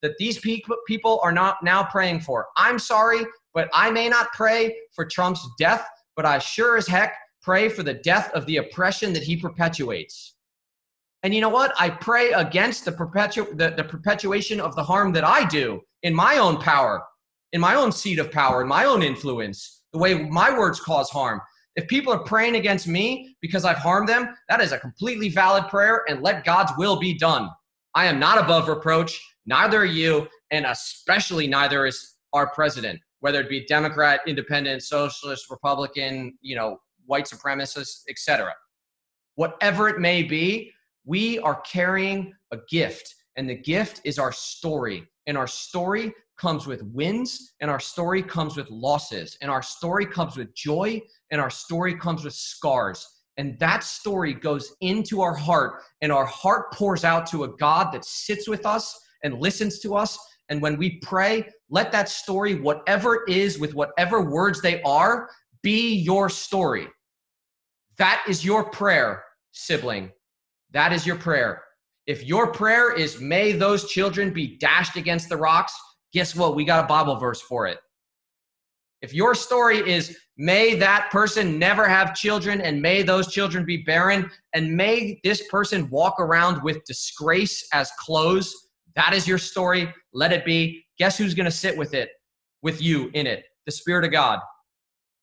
that 0.05 0.17
these 0.19 0.39
people 0.39 1.21
are 1.23 1.33
not 1.33 1.57
now 1.65 1.83
praying 1.83 2.21
for. 2.21 2.47
I'm 2.57 2.79
sorry, 2.79 3.27
but 3.53 3.69
I 3.75 3.91
may 3.91 4.09
not 4.09 4.33
pray 4.33 4.77
for 4.95 5.05
Trump's 5.05 5.45
death, 5.59 5.85
but 6.15 6.25
I 6.25 6.39
sure 6.39 6.77
as 6.77 6.87
heck 6.87 7.17
pray 7.43 7.69
for 7.69 7.83
the 7.83 7.95
death 7.95 8.31
of 8.35 8.47
the 8.47 8.59
oppression 8.59 9.13
that 9.15 9.25
he 9.25 9.37
perpetuates. 9.37 10.37
And 11.25 11.35
you 11.35 11.41
know 11.41 11.49
what? 11.49 11.75
I 11.79 11.91
pray 11.91 12.31
against 12.33 12.85
the, 12.85 12.93
perpetu- 12.93 13.59
the, 13.59 13.75
the 13.77 13.85
perpetuation 13.85 14.61
of 14.61 14.77
the 14.77 14.85
harm 14.85 15.13
that 15.15 15.25
I 15.25 15.45
do 15.45 15.81
in 16.05 16.15
my 16.15 16.37
own 16.39 16.59
power 16.59 17.03
in 17.55 17.61
my 17.61 17.77
own 17.77 17.93
seat 17.93 18.19
of 18.19 18.33
power, 18.33 18.63
in 18.63 18.69
my 18.69 18.85
own 18.85 19.01
influence, 19.03 19.83
the 19.93 19.99
way 19.99 20.29
my 20.29 20.57
words 20.59 20.81
cause 20.81 21.09
harm. 21.09 21.41
If 21.77 21.87
people 21.87 22.13
are 22.13 22.25
praying 22.25 22.57
against 22.57 22.89
me 22.89 23.37
because 23.41 23.65
I've 23.65 23.79
harmed 23.79 24.09
them, 24.09 24.35
that 24.49 24.61
is 24.61 24.73
a 24.73 24.79
completely 24.79 25.29
valid 25.29 25.69
prayer 25.69 26.03
and 26.09 26.21
let 26.21 26.45
God's 26.45 26.73
will 26.77 26.99
be 26.99 27.17
done. 27.17 27.49
I 27.95 28.07
am 28.07 28.19
not 28.19 28.39
above 28.39 28.69
reproach, 28.69 29.21
neither 29.47 29.83
are 29.83 29.85
you, 29.85 30.29
and 30.51 30.67
especially 30.67 31.47
neither 31.47 31.87
is 31.87 32.17
our 32.33 32.49
president, 32.49 33.01
whether 33.21 33.41
it 33.41 33.49
be 33.49 33.65
Democrat, 33.67 34.21
independent, 34.27 34.83
socialist, 34.83 35.51
Republican, 35.51 36.37
you 36.41 36.57
know, 36.57 36.79
white 37.07 37.27
supremacist, 37.27 38.03
etc. 38.09 38.53
Whatever 39.37 39.89
it 39.89 40.01
may 40.01 40.23
be, 40.23 40.73
we 41.05 41.39
are 41.41 41.61
carrying 41.61 42.33
a 42.53 42.59
gift, 42.69 43.15
and 43.37 43.49
the 43.49 43.55
gift 43.55 44.01
is 44.05 44.19
our 44.19 44.33
story. 44.33 45.07
And 45.27 45.37
our 45.37 45.47
story 45.47 46.13
comes 46.37 46.67
with 46.67 46.83
wins 46.83 47.55
and 47.61 47.71
our 47.71 47.81
story 47.81 48.23
comes 48.23 48.57
with 48.57 48.69
losses 48.71 49.39
and 49.41 49.51
our 49.51 49.63
story 49.63 50.07
comes 50.07 50.37
with 50.37 50.55
joy 50.55 51.01
and 51.31 51.41
our 51.41 51.51
story 51.51 51.95
comes 51.95 52.25
with 52.25 52.35
scars 52.35 53.07
and 53.37 53.59
that 53.59 53.85
story 53.85 54.35
goes 54.35 54.75
into 54.81 55.21
our 55.21 55.35
heart 55.35 55.83
and 56.03 56.13
our 56.13 56.27
heart 56.27 56.73
pours 56.73 57.05
out 57.05 57.27
to 57.27 57.45
a 57.45 57.57
god 57.57 57.93
that 57.93 58.05
sits 58.05 58.49
with 58.49 58.67
us 58.67 58.99
and 59.25 59.41
listens 59.41 59.81
to 59.81 59.97
us 59.97 60.17
and 60.49 60.63
when 60.63 60.77
we 60.77 60.99
pray 61.01 61.49
let 61.71 61.91
that 61.91 62.09
story 62.09 62.55
whatever 62.55 63.25
it 63.27 63.29
is 63.29 63.59
with 63.59 63.75
whatever 63.75 64.23
words 64.23 64.63
they 64.63 64.81
are 64.83 65.29
be 65.63 65.97
your 65.97 66.29
story 66.29 66.87
that 67.99 68.25
is 68.29 68.45
your 68.45 68.71
prayer 68.71 69.25
sibling 69.51 70.13
that 70.71 70.93
is 70.93 71.05
your 71.05 71.17
prayer 71.17 71.63
if 72.07 72.23
your 72.23 72.53
prayer 72.53 72.93
is 72.93 73.21
may 73.21 73.51
those 73.51 73.91
children 73.91 74.33
be 74.33 74.57
dashed 74.59 74.97
against 74.97 75.29
the 75.29 75.37
rocks 75.37 75.75
guess 76.15 76.35
what? 76.35 76.55
We 76.55 76.65
got 76.65 76.85
a 76.85 76.87
Bible 76.87 77.17
verse 77.17 77.43
for 77.43 77.67
it. 77.67 77.79
If 79.03 79.13
your 79.13 79.35
story 79.35 79.79
is, 79.79 80.17
may 80.39 80.75
that 80.77 81.11
person 81.11 81.59
never 81.59 81.87
have 81.87 82.15
children 82.15 82.63
and 82.63 82.81
may 82.81 83.03
those 83.03 83.31
children 83.31 83.67
be 83.67 83.79
barren 83.79 84.31
and 84.55 84.75
may 84.75 85.21
this 85.25 85.47
person 85.49 85.91
walk 85.91 86.19
around 86.21 86.63
with 86.63 86.85
disgrace 86.85 87.67
as 87.75 87.91
clothes, 87.99 88.64
that 88.97 89.13
is 89.13 89.27
your 89.27 89.39
story. 89.39 89.93
Let 90.13 90.33
it 90.33 90.45
be. 90.45 90.85
Guess 90.99 91.19
who's 91.19 91.35
going 91.35 91.47
to 91.47 91.51
sit 91.51 91.77
with 91.77 91.95
it, 91.95 92.11
with 92.63 92.81
you 92.81 93.11
in 93.15 93.27
it? 93.27 93.45
The 93.67 93.73
Spirit 93.73 94.05
of 94.05 94.13
God. 94.13 94.41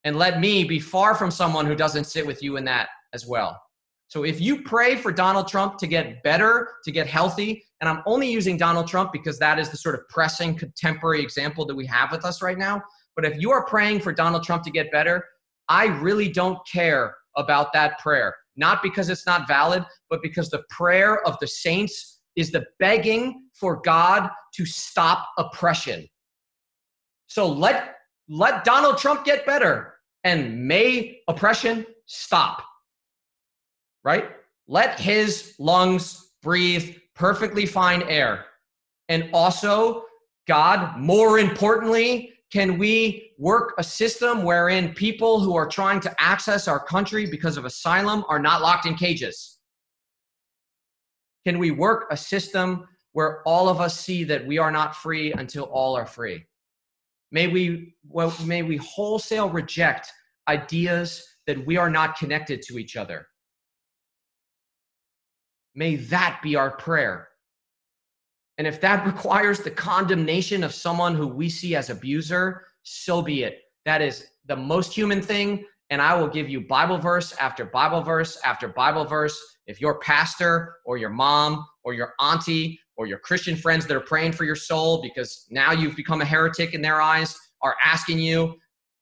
And 0.03 0.17
let 0.17 0.39
me 0.39 0.63
be 0.63 0.79
far 0.79 1.15
from 1.15 1.31
someone 1.31 1.65
who 1.65 1.75
doesn't 1.75 2.05
sit 2.05 2.25
with 2.25 2.41
you 2.41 2.57
in 2.57 2.65
that 2.65 2.89
as 3.13 3.27
well. 3.27 3.59
So 4.07 4.23
if 4.23 4.41
you 4.41 4.61
pray 4.63 4.97
for 4.97 5.11
Donald 5.11 5.47
Trump 5.47 5.77
to 5.77 5.87
get 5.87 6.21
better, 6.21 6.67
to 6.83 6.91
get 6.91 7.07
healthy, 7.07 7.63
and 7.79 7.89
I'm 7.89 8.01
only 8.05 8.29
using 8.29 8.57
Donald 8.57 8.87
Trump 8.87 9.13
because 9.13 9.39
that 9.39 9.57
is 9.57 9.69
the 9.69 9.77
sort 9.77 9.95
of 9.95 10.01
pressing 10.09 10.55
contemporary 10.55 11.21
example 11.21 11.65
that 11.65 11.75
we 11.75 11.85
have 11.85 12.11
with 12.11 12.25
us 12.25 12.41
right 12.41 12.57
now. 12.57 12.81
But 13.15 13.25
if 13.25 13.39
you 13.39 13.51
are 13.51 13.65
praying 13.65 14.01
for 14.01 14.11
Donald 14.11 14.43
Trump 14.43 14.63
to 14.63 14.71
get 14.71 14.91
better, 14.91 15.23
I 15.69 15.85
really 15.85 16.27
don't 16.27 16.59
care 16.69 17.15
about 17.37 17.71
that 17.73 17.99
prayer. 17.99 18.35
Not 18.57 18.83
because 18.83 19.09
it's 19.09 19.25
not 19.25 19.47
valid, 19.47 19.85
but 20.09 20.21
because 20.21 20.49
the 20.49 20.63
prayer 20.69 21.25
of 21.25 21.37
the 21.39 21.47
saints 21.47 22.19
is 22.41 22.51
the 22.51 22.65
begging 22.79 23.47
for 23.53 23.81
God 23.81 24.29
to 24.55 24.65
stop 24.65 25.29
oppression. 25.37 26.07
So 27.27 27.47
let 27.47 27.95
let 28.27 28.65
Donald 28.65 28.97
Trump 28.97 29.23
get 29.23 29.45
better 29.45 29.93
and 30.25 30.67
may 30.67 31.21
oppression 31.29 31.85
stop 32.05 32.63
right? 34.03 34.31
Let 34.67 34.99
his 34.99 35.55
lungs 35.59 36.31
breathe 36.41 36.95
perfectly 37.15 37.65
fine 37.65 38.03
air. 38.03 38.45
And 39.09 39.29
also, 39.33 40.05
God, 40.47 40.97
more 40.97 41.39
importantly, 41.39 42.33
can 42.51 42.77
we 42.77 43.31
work 43.37 43.73
a 43.77 43.83
system 43.83 44.43
wherein 44.43 44.93
people 44.93 45.39
who 45.39 45.55
are 45.55 45.67
trying 45.67 45.99
to 46.01 46.13
access 46.21 46.67
our 46.67 46.83
country 46.83 47.25
because 47.25 47.57
of 47.57 47.65
asylum 47.65 48.25
are 48.27 48.39
not 48.39 48.61
locked 48.61 48.85
in 48.85 48.95
cages? 48.95 49.50
Can 51.45 51.59
we 51.59 51.71
work 51.71 52.07
a 52.11 52.17
system 52.17 52.87
where 53.13 53.41
all 53.43 53.67
of 53.67 53.81
us 53.81 53.99
see 53.99 54.23
that 54.25 54.45
we 54.45 54.57
are 54.57 54.71
not 54.71 54.95
free 54.95 55.33
until 55.33 55.63
all 55.65 55.95
are 55.95 56.05
free? 56.05 56.45
May 57.31 57.47
we, 57.47 57.95
well, 58.07 58.33
may 58.45 58.61
we 58.61 58.77
wholesale 58.77 59.49
reject 59.49 60.11
ideas 60.47 61.23
that 61.47 61.65
we 61.65 61.77
are 61.77 61.89
not 61.89 62.17
connected 62.17 62.61
to 62.63 62.77
each 62.77 62.95
other. 62.95 63.27
May 65.73 65.95
that 65.95 66.39
be 66.43 66.55
our 66.55 66.71
prayer. 66.71 67.29
And 68.57 68.67
if 68.67 68.81
that 68.81 69.05
requires 69.11 69.59
the 69.59 69.71
condemnation 69.71 70.63
of 70.63 70.73
someone 70.73 71.15
who 71.15 71.27
we 71.27 71.49
see 71.49 71.75
as 71.75 71.89
abuser, 71.89 72.63
so 72.83 73.21
be 73.21 73.43
it. 73.43 73.59
That 73.85 74.01
is 74.01 74.27
the 74.45 74.55
most 74.55 74.93
human 74.93 75.21
thing. 75.21 75.65
And 75.89 76.01
I 76.01 76.15
will 76.15 76.27
give 76.27 76.49
you 76.49 76.61
Bible 76.61 76.97
verse 76.97 77.33
after 77.33 77.65
Bible 77.65 78.01
verse 78.01 78.39
after 78.45 78.67
Bible 78.67 79.05
verse. 79.05 79.39
If 79.71 79.79
your 79.79 79.99
pastor 79.99 80.75
or 80.83 80.97
your 80.97 81.09
mom 81.09 81.65
or 81.85 81.93
your 81.93 82.13
auntie 82.19 82.77
or 82.97 83.07
your 83.07 83.19
Christian 83.19 83.55
friends 83.55 83.87
that 83.87 83.95
are 83.95 84.01
praying 84.01 84.33
for 84.33 84.43
your 84.43 84.53
soul 84.53 85.01
because 85.01 85.45
now 85.49 85.71
you've 85.71 85.95
become 85.95 86.19
a 86.19 86.25
heretic 86.25 86.73
in 86.73 86.81
their 86.81 86.99
eyes 86.99 87.37
are 87.61 87.77
asking 87.81 88.19
you, 88.19 88.55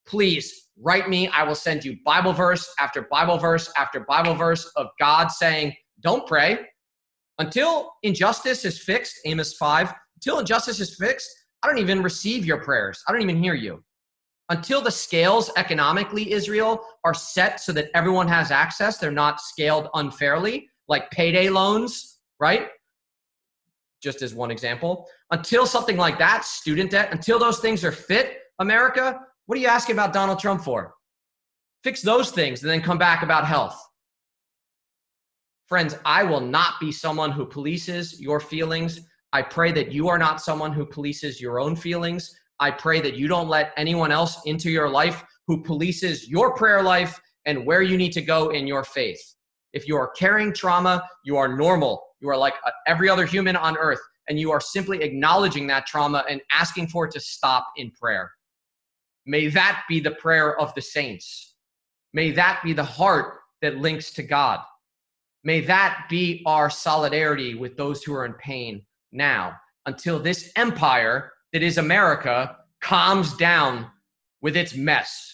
please 0.06 0.68
write 0.78 1.08
me. 1.08 1.26
I 1.26 1.42
will 1.42 1.56
send 1.56 1.84
you 1.84 1.96
Bible 2.04 2.32
verse 2.32 2.72
after 2.78 3.08
Bible 3.10 3.36
verse 3.36 3.68
after 3.76 4.06
Bible 4.08 4.36
verse 4.36 4.64
of 4.76 4.86
God 5.00 5.32
saying, 5.32 5.74
don't 6.02 6.24
pray. 6.24 6.60
Until 7.40 7.90
injustice 8.04 8.64
is 8.64 8.78
fixed, 8.78 9.18
Amos 9.24 9.54
5, 9.54 9.92
until 10.14 10.38
injustice 10.38 10.78
is 10.78 10.94
fixed, 10.94 11.28
I 11.64 11.66
don't 11.66 11.78
even 11.78 12.00
receive 12.00 12.46
your 12.46 12.62
prayers. 12.62 13.02
I 13.08 13.12
don't 13.12 13.22
even 13.22 13.42
hear 13.42 13.54
you. 13.54 13.82
Until 14.50 14.82
the 14.82 14.90
scales 14.90 15.50
economically, 15.56 16.32
Israel, 16.32 16.84
are 17.04 17.14
set 17.14 17.60
so 17.60 17.72
that 17.72 17.88
everyone 17.94 18.26
has 18.26 18.50
access, 18.50 18.98
they're 18.98 19.12
not 19.12 19.40
scaled 19.40 19.88
unfairly, 19.94 20.68
like 20.88 21.08
payday 21.12 21.48
loans, 21.48 22.18
right? 22.40 22.68
Just 24.02 24.22
as 24.22 24.34
one 24.34 24.50
example. 24.50 25.06
Until 25.30 25.66
something 25.66 25.96
like 25.96 26.18
that, 26.18 26.44
student 26.44 26.90
debt, 26.90 27.10
until 27.12 27.38
those 27.38 27.60
things 27.60 27.84
are 27.84 27.92
fit, 27.92 28.38
America, 28.58 29.20
what 29.46 29.56
are 29.56 29.60
you 29.60 29.68
asking 29.68 29.94
about 29.94 30.12
Donald 30.12 30.40
Trump 30.40 30.62
for? 30.62 30.94
Fix 31.84 32.02
those 32.02 32.32
things 32.32 32.62
and 32.62 32.70
then 32.70 32.82
come 32.82 32.98
back 32.98 33.22
about 33.22 33.46
health. 33.46 33.80
Friends, 35.66 35.96
I 36.04 36.24
will 36.24 36.40
not 36.40 36.74
be 36.80 36.90
someone 36.90 37.30
who 37.30 37.46
polices 37.46 38.18
your 38.18 38.40
feelings. 38.40 39.00
I 39.32 39.42
pray 39.42 39.70
that 39.72 39.92
you 39.92 40.08
are 40.08 40.18
not 40.18 40.40
someone 40.40 40.72
who 40.72 40.84
polices 40.84 41.40
your 41.40 41.60
own 41.60 41.76
feelings. 41.76 42.34
I 42.60 42.70
pray 42.70 43.00
that 43.00 43.16
you 43.16 43.26
don't 43.26 43.48
let 43.48 43.72
anyone 43.76 44.12
else 44.12 44.38
into 44.44 44.70
your 44.70 44.88
life 44.88 45.24
who 45.46 45.62
polices 45.62 46.28
your 46.28 46.54
prayer 46.54 46.82
life 46.82 47.18
and 47.46 47.66
where 47.66 47.82
you 47.82 47.96
need 47.96 48.12
to 48.12 48.22
go 48.22 48.50
in 48.50 48.66
your 48.66 48.84
faith. 48.84 49.20
If 49.72 49.88
you 49.88 49.96
are 49.96 50.10
carrying 50.10 50.52
trauma, 50.52 51.02
you 51.24 51.36
are 51.36 51.56
normal. 51.56 52.04
You 52.20 52.28
are 52.28 52.36
like 52.36 52.54
uh, 52.66 52.70
every 52.86 53.08
other 53.08 53.24
human 53.24 53.56
on 53.56 53.76
earth, 53.78 54.00
and 54.28 54.38
you 54.38 54.52
are 54.52 54.60
simply 54.60 55.02
acknowledging 55.02 55.66
that 55.68 55.86
trauma 55.86 56.24
and 56.28 56.40
asking 56.52 56.88
for 56.88 57.06
it 57.06 57.12
to 57.12 57.20
stop 57.20 57.66
in 57.76 57.90
prayer. 57.92 58.30
May 59.26 59.48
that 59.48 59.82
be 59.88 60.00
the 60.00 60.10
prayer 60.12 60.60
of 60.60 60.74
the 60.74 60.82
saints. 60.82 61.54
May 62.12 62.30
that 62.32 62.60
be 62.62 62.72
the 62.72 62.84
heart 62.84 63.38
that 63.62 63.76
links 63.76 64.10
to 64.12 64.22
God. 64.22 64.60
May 65.44 65.60
that 65.62 66.06
be 66.10 66.42
our 66.46 66.68
solidarity 66.68 67.54
with 67.54 67.76
those 67.76 68.02
who 68.02 68.12
are 68.14 68.26
in 68.26 68.34
pain 68.34 68.82
now 69.12 69.54
until 69.86 70.18
this 70.18 70.52
empire 70.56 71.32
that 71.52 71.62
is 71.62 71.78
America 71.78 72.56
calms 72.80 73.36
down 73.36 73.86
with 74.40 74.56
its 74.56 74.74
mess. 74.74 75.26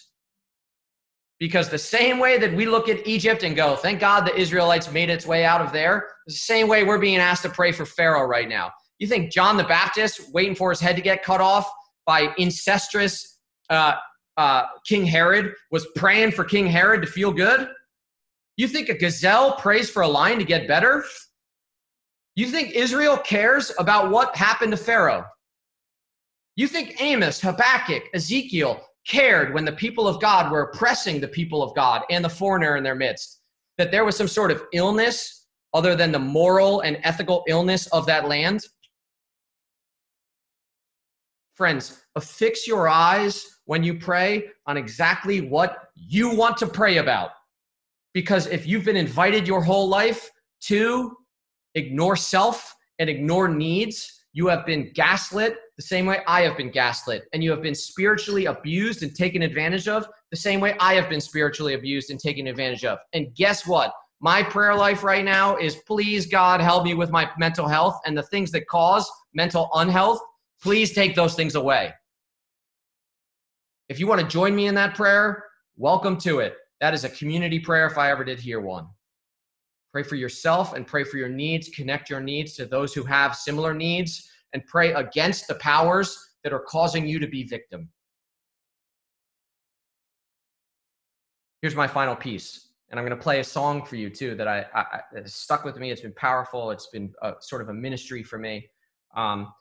Because 1.39 1.69
the 1.69 1.77
same 1.77 2.17
way 2.17 2.39
that 2.39 2.53
we 2.53 2.65
look 2.65 2.89
at 2.89 3.05
Egypt 3.07 3.43
and 3.43 3.55
go, 3.55 3.75
thank 3.75 3.99
God 3.99 4.25
the 4.25 4.35
Israelites 4.35 4.91
made 4.91 5.09
its 5.09 5.25
way 5.25 5.45
out 5.45 5.61
of 5.61 5.71
there, 5.71 6.07
the 6.25 6.33
same 6.33 6.67
way 6.67 6.83
we're 6.83 6.97
being 6.97 7.17
asked 7.17 7.43
to 7.43 7.49
pray 7.49 7.71
for 7.71 7.85
Pharaoh 7.85 8.25
right 8.25 8.49
now. 8.49 8.71
You 8.97 9.07
think 9.07 9.31
John 9.31 9.55
the 9.55 9.63
Baptist, 9.63 10.33
waiting 10.33 10.55
for 10.55 10.71
his 10.71 10.79
head 10.79 10.95
to 10.95 11.01
get 11.01 11.23
cut 11.23 11.39
off 11.39 11.71
by 12.07 12.33
incestuous 12.39 13.39
uh, 13.69 13.93
uh, 14.37 14.63
King 14.87 15.05
Herod, 15.05 15.53
was 15.69 15.85
praying 15.95 16.31
for 16.31 16.43
King 16.43 16.65
Herod 16.65 17.01
to 17.03 17.07
feel 17.07 17.31
good? 17.31 17.69
You 18.55 18.67
think 18.67 18.89
a 18.89 18.97
gazelle 18.97 19.53
prays 19.57 19.91
for 19.91 20.01
a 20.01 20.07
lion 20.07 20.39
to 20.39 20.45
get 20.45 20.67
better? 20.67 21.05
You 22.35 22.47
think 22.47 22.71
Israel 22.71 23.17
cares 23.17 23.71
about 23.77 24.09
what 24.09 24.35
happened 24.35 24.71
to 24.71 24.77
Pharaoh? 24.77 25.25
You 26.57 26.67
think 26.67 26.99
Amos, 26.99 27.39
Habakkuk, 27.39 28.05
Ezekiel 28.15 28.83
cared 29.07 29.53
when 29.53 29.63
the 29.63 29.71
people 29.71 30.07
of 30.07 30.19
God 30.19 30.51
were 30.51 30.63
oppressing 30.63 31.21
the 31.21 31.27
people 31.27 31.61
of 31.61 31.75
God 31.75 32.01
and 32.09 32.25
the 32.25 32.29
foreigner 32.29 32.75
in 32.75 32.83
their 32.83 32.95
midst? 32.95 33.41
That 33.77 33.91
there 33.91 34.03
was 34.03 34.17
some 34.17 34.27
sort 34.27 34.49
of 34.49 34.63
illness 34.73 35.45
other 35.75 35.95
than 35.95 36.11
the 36.11 36.19
moral 36.19 36.81
and 36.81 36.97
ethical 37.03 37.43
illness 37.47 37.85
of 37.87 38.07
that 38.07 38.27
land? 38.27 38.65
Friends, 41.53 42.01
affix 42.15 42.65
your 42.65 42.87
eyes 42.87 43.45
when 43.65 43.83
you 43.83 43.93
pray 43.93 44.47
on 44.65 44.77
exactly 44.77 45.41
what 45.41 45.89
you 45.95 46.35
want 46.35 46.57
to 46.57 46.65
pray 46.65 46.97
about. 46.97 47.31
Because 48.15 48.47
if 48.47 48.65
you've 48.65 48.85
been 48.85 48.97
invited 48.97 49.47
your 49.47 49.61
whole 49.61 49.87
life 49.87 50.31
to 50.61 51.15
ignore 51.75 52.15
self 52.15 52.75
and 52.97 53.11
ignore 53.11 53.47
needs, 53.47 54.23
you 54.33 54.47
have 54.47 54.65
been 54.65 54.91
gaslit 54.95 55.57
the 55.77 55.83
same 55.83 56.07
way 56.07 56.21
I 56.27 56.41
have 56.41 56.57
been 56.57 56.71
gaslit, 56.71 57.25
and 57.33 57.43
you 57.43 57.51
have 57.51 57.61
been 57.61 57.75
spiritually 57.75 58.45
abused 58.45 59.03
and 59.03 59.15
taken 59.15 59.43
advantage 59.43 59.87
of 59.87 60.07
the 60.31 60.37
same 60.37 60.59
way 60.59 60.75
I 60.79 60.95
have 60.95 61.07
been 61.07 61.21
spiritually 61.21 61.75
abused 61.75 62.09
and 62.09 62.19
taken 62.19 62.47
advantage 62.47 62.83
of. 62.83 62.97
And 63.13 63.33
guess 63.35 63.65
what? 63.67 63.93
My 64.19 64.41
prayer 64.41 64.73
life 64.73 65.03
right 65.03 65.23
now 65.23 65.55
is 65.57 65.75
please, 65.75 66.25
God, 66.25 66.59
help 66.59 66.83
me 66.83 66.95
with 66.95 67.11
my 67.11 67.29
mental 67.37 67.67
health 67.67 67.99
and 68.05 68.17
the 68.17 68.23
things 68.23 68.51
that 68.51 68.67
cause 68.67 69.09
mental 69.35 69.69
unhealth. 69.75 70.19
Please 70.61 70.93
take 70.93 71.15
those 71.15 71.35
things 71.35 71.53
away. 71.53 71.93
If 73.87 73.99
you 73.99 74.07
want 74.07 74.19
to 74.21 74.27
join 74.27 74.55
me 74.55 74.65
in 74.65 74.73
that 74.75 74.95
prayer, 74.95 75.45
welcome 75.77 76.17
to 76.21 76.39
it. 76.39 76.55
That 76.81 76.95
is 76.95 77.03
a 77.03 77.09
community 77.09 77.59
prayer 77.59 77.85
if 77.85 77.99
I 77.99 78.09
ever 78.09 78.23
did 78.23 78.39
hear 78.39 78.59
one. 78.59 78.87
Pray 79.93 80.01
for 80.01 80.15
yourself 80.15 80.73
and 80.73 80.85
pray 80.85 81.03
for 81.03 81.17
your 81.17 81.29
needs. 81.29 81.69
Connect 81.69 82.09
your 82.09 82.19
needs 82.19 82.53
to 82.55 82.65
those 82.65 82.95
who 82.95 83.03
have 83.03 83.35
similar 83.35 83.75
needs 83.75 84.29
and 84.53 84.65
pray 84.65 84.93
against 84.93 85.47
the 85.47 85.55
powers 85.55 86.17
that 86.43 86.53
are 86.53 86.59
causing 86.59 87.07
you 87.07 87.19
to 87.19 87.27
be 87.27 87.43
victim. 87.43 87.89
Here's 91.61 91.75
my 91.75 91.87
final 91.87 92.15
piece, 92.15 92.69
and 92.89 92.99
I'm 92.99 93.05
going 93.05 93.17
to 93.17 93.23
play 93.23 93.39
a 93.39 93.43
song 93.43 93.83
for 93.83 93.95
you 93.95 94.09
too 94.09 94.35
that 94.35 94.47
I, 94.47 94.65
I 94.73 95.01
has 95.15 95.33
stuck 95.33 95.65
with 95.65 95.77
me. 95.77 95.91
It's 95.91 96.01
been 96.01 96.13
powerful. 96.13 96.71
It's 96.71 96.87
been 96.87 97.13
a, 97.21 97.33
sort 97.39 97.61
of 97.61 97.69
a 97.69 97.73
ministry 97.73 98.23
for 98.23 98.37
me. 98.37 98.69
Um, 99.15 99.51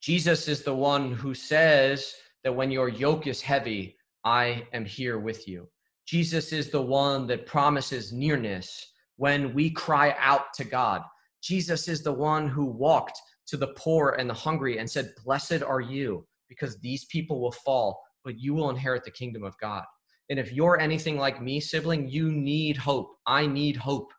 Jesus 0.00 0.48
is 0.48 0.62
the 0.62 0.74
one 0.74 1.12
who 1.12 1.34
says 1.34 2.14
that 2.42 2.54
when 2.54 2.70
your 2.70 2.88
yoke 2.88 3.26
is 3.26 3.40
heavy, 3.40 3.96
I 4.24 4.66
am 4.72 4.84
here 4.84 5.18
with 5.18 5.48
you. 5.48 5.68
Jesus 6.06 6.52
is 6.52 6.68
the 6.68 6.82
one 6.82 7.26
that 7.28 7.46
promises 7.46 8.12
nearness 8.12 8.92
when 9.16 9.54
we 9.54 9.70
cry 9.70 10.14
out 10.18 10.52
to 10.54 10.64
God. 10.64 11.02
Jesus 11.44 11.88
is 11.88 12.02
the 12.02 12.12
one 12.12 12.48
who 12.48 12.64
walked 12.64 13.20
to 13.46 13.56
the 13.56 13.74
poor 13.76 14.16
and 14.18 14.28
the 14.28 14.34
hungry 14.34 14.78
and 14.78 14.90
said, 14.90 15.12
Blessed 15.24 15.62
are 15.62 15.80
you, 15.80 16.26
because 16.48 16.78
these 16.78 17.04
people 17.06 17.40
will 17.40 17.52
fall, 17.52 18.02
but 18.24 18.38
you 18.38 18.54
will 18.54 18.70
inherit 18.70 19.04
the 19.04 19.10
kingdom 19.10 19.44
of 19.44 19.58
God. 19.58 19.84
And 20.30 20.38
if 20.38 20.52
you're 20.52 20.80
anything 20.80 21.18
like 21.18 21.42
me, 21.42 21.60
sibling, 21.60 22.08
you 22.08 22.32
need 22.32 22.78
hope. 22.78 23.10
I 23.26 23.46
need 23.46 23.76
hope. 23.76 24.10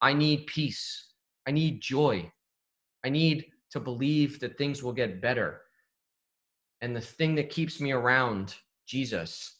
I 0.00 0.12
need 0.12 0.46
peace. 0.46 1.08
I 1.48 1.50
need 1.50 1.80
joy. 1.80 2.30
I 3.04 3.08
need 3.08 3.46
to 3.72 3.80
believe 3.80 4.38
that 4.38 4.56
things 4.56 4.82
will 4.82 4.92
get 4.92 5.20
better. 5.20 5.62
And 6.82 6.94
the 6.94 7.00
thing 7.00 7.34
that 7.34 7.50
keeps 7.50 7.80
me 7.80 7.90
around 7.90 8.54
Jesus 8.86 9.56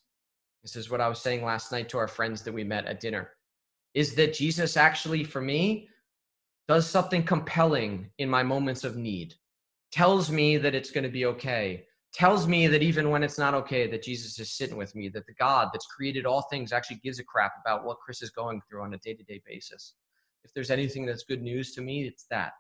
this 0.62 0.76
is 0.76 0.90
what 0.90 1.00
I 1.00 1.08
was 1.08 1.20
saying 1.20 1.44
last 1.44 1.72
night 1.72 1.88
to 1.90 1.98
our 1.98 2.08
friends 2.08 2.42
that 2.42 2.52
we 2.52 2.64
met 2.64 2.86
at 2.86 3.00
dinner. 3.00 3.30
Is 3.94 4.14
that 4.14 4.34
Jesus 4.34 4.76
actually, 4.76 5.24
for 5.24 5.40
me, 5.40 5.88
does 6.70 6.88
something 6.88 7.24
compelling 7.24 8.09
in 8.18 8.30
my 8.30 8.44
moments 8.44 8.85
of 8.85 8.94
need, 8.96 9.35
tells 9.90 10.30
me 10.30 10.56
that 10.56 10.72
it's 10.72 10.92
going 10.92 11.02
to 11.02 11.11
be 11.11 11.26
okay, 11.26 11.85
tells 12.14 12.46
me 12.46 12.68
that 12.68 12.80
even 12.80 13.11
when 13.11 13.24
it's 13.24 13.38
not 13.38 13.54
okay, 13.54 13.90
that 13.90 14.04
Jesus 14.04 14.38
is 14.38 14.52
sitting 14.52 14.76
with 14.76 14.94
me, 14.94 15.09
that 15.09 15.26
the 15.26 15.35
God 15.35 15.70
that's 15.72 15.87
created 15.87 16.26
all 16.26 16.42
things 16.42 16.70
actually 16.70 17.00
gives 17.02 17.18
a 17.18 17.24
crap 17.24 17.54
about 17.61 17.85
what 17.85 17.98
Chris 17.98 18.22
is 18.22 18.30
going 18.30 18.61
through 18.68 18.85
on 18.85 18.94
a 18.94 18.98
day 18.98 19.14
to 19.14 19.24
day 19.24 19.42
basis. 19.44 19.94
If 20.44 20.54
there's 20.54 20.70
anything 20.70 21.04
that's 21.04 21.24
good 21.24 21.42
news 21.42 21.72
to 21.72 21.80
me, 21.80 22.06
it's 22.06 22.26
that. 22.30 22.52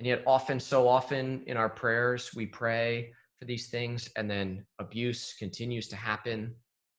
And 0.00 0.08
yet, 0.08 0.24
often, 0.26 0.58
so 0.58 0.88
often 0.88 1.44
in 1.46 1.56
our 1.56 1.70
prayers, 1.70 2.32
we 2.34 2.46
pray 2.46 3.12
for 3.38 3.44
these 3.44 3.68
things 3.68 4.10
and 4.16 4.28
then 4.28 4.66
abuse 4.80 5.36
continues 5.38 5.86
to 5.90 5.96
happen 5.96 6.56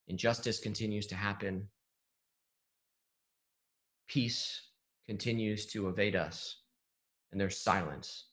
injustice 0.08 0.62
continues 0.62 1.06
to 1.08 1.16
happen 1.16 1.68
peace 4.08 4.62
continues 5.06 5.66
to 5.66 5.88
evade 5.88 6.16
us 6.16 6.58
and 7.32 7.40
there's 7.40 7.58
silence 7.58 8.26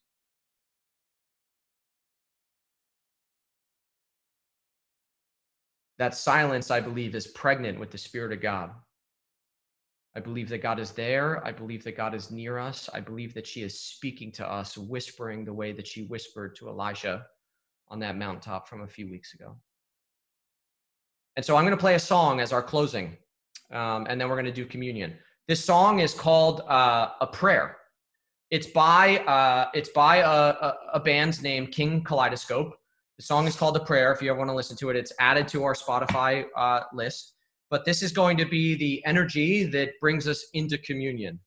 that 5.99 6.15
silence 6.15 6.71
i 6.71 6.81
believe 6.81 7.15
is 7.15 7.29
pregnant 7.29 7.79
with 7.79 7.91
the 7.91 7.99
spirit 7.99 8.33
of 8.33 8.41
god 8.41 8.71
I 10.17 10.21
believe 10.21 10.49
that 10.51 10.63
God 10.63 10.79
is 10.79 10.93
there. 10.93 11.45
I 11.45 11.51
believe 11.51 11.83
that 11.85 11.97
God 11.97 12.15
is 12.15 12.31
near 12.31 12.59
us. 12.59 12.89
I 12.95 13.01
believe 13.01 13.35
that 13.35 13.47
she 13.47 13.63
is 13.63 13.81
speaking 13.81 14.31
to 14.33 14.49
us, 14.49 14.79
whispering 14.79 15.45
the 15.45 15.53
way 15.53 15.73
that 15.73 15.87
she 15.87 16.05
whispered 16.05 16.55
to 16.57 16.69
Elijah 16.69 17.27
on 17.89 17.99
that 17.99 18.17
mountaintop 18.17 18.69
from 18.69 18.83
a 18.83 18.87
few 18.87 19.11
weeks 19.11 19.35
ago. 19.35 19.57
And 21.37 21.45
so 21.45 21.57
I'm 21.57 21.65
going 21.65 21.77
to 21.77 21.81
play 21.81 21.97
a 21.97 22.01
song 22.01 22.41
as 22.41 22.53
our 22.53 22.63
closing, 22.63 23.17
um, 23.73 24.07
and 24.09 24.21
then 24.21 24.29
we're 24.29 24.37
going 24.37 24.45
to 24.45 24.53
do 24.53 24.67
communion. 24.67 25.15
This 25.47 25.65
song 25.65 26.01
is 26.01 26.15
called 26.15 26.63
uh, 26.63 27.11
"A 27.21 27.27
Prayer." 27.27 27.77
It's 28.51 28.67
by 28.67 29.19
uh, 29.19 29.71
it's 29.75 29.91
by 29.91 30.17
a, 30.19 30.29
a, 30.29 30.75
a 30.95 31.01
band's 31.01 31.43
name, 31.43 31.67
King 31.67 32.03
Kaleidoscope. 32.03 32.75
The 33.19 33.25
song 33.25 33.47
is 33.47 33.55
called 33.55 33.77
"A 33.77 33.85
Prayer." 33.85 34.13
If 34.13 34.23
you 34.23 34.31
ever 34.31 34.39
want 34.39 34.51
to 34.51 34.55
listen 34.55 34.77
to 34.79 34.91
it, 34.91 34.97
it's 34.97 35.13
added 35.21 35.47
to 35.49 35.65
our 35.65 35.75
Spotify 35.75 36.45
uh, 36.57 36.81
list. 36.95 37.35
But 37.69 37.85
this 37.85 38.03
is 38.03 38.13
going 38.13 38.37
to 38.39 38.47
be 38.47 38.75
the 38.75 39.05
energy 39.05 39.65
that 39.65 39.91
brings 40.01 40.29
us 40.29 40.47
into 40.55 40.79
communion. 40.79 41.41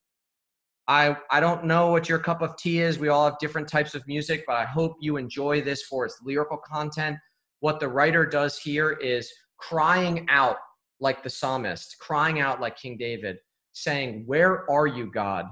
I, 0.88 1.18
I 1.32 1.40
don't 1.40 1.66
know 1.66 1.92
what 1.92 2.08
your 2.08 2.20
cup 2.20 2.42
of 2.42 2.56
tea 2.58 2.80
is. 2.80 2.98
We 2.98 3.10
all 3.10 3.30
have 3.30 3.40
different 3.40 3.68
types 3.68 3.94
of 3.94 4.08
music, 4.08 4.44
but 4.48 4.56
I 4.56 4.66
hope 4.66 4.96
you 5.00 5.18
enjoy 5.18 5.62
this 5.62 5.84
for 5.84 6.06
its 6.06 6.20
lyrical 6.24 6.58
content. 6.58 7.18
What 7.60 7.80
the 7.80 7.90
writer 7.90 8.26
does 8.26 8.58
here 8.58 8.92
is 8.92 9.32
crying 9.58 10.26
out 10.30 10.58
like 11.00 11.24
the 11.24 11.30
psalmist, 11.30 11.98
crying 12.00 12.40
out 12.40 12.62
like 12.62 12.78
King 12.78 12.98
David, 12.98 13.38
saying, 13.84 14.24
Where 14.26 14.70
are 14.70 14.88
you, 14.88 15.12
God? 15.12 15.46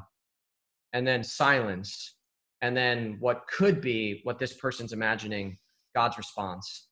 And 0.93 1.05
then 1.05 1.23
silence. 1.23 2.15
And 2.61 2.75
then 2.75 3.17
what 3.19 3.43
could 3.47 3.81
be 3.81 4.21
what 4.23 4.39
this 4.39 4.53
person's 4.53 4.93
imagining, 4.93 5.57
God's 5.93 6.17
response. 6.17 6.88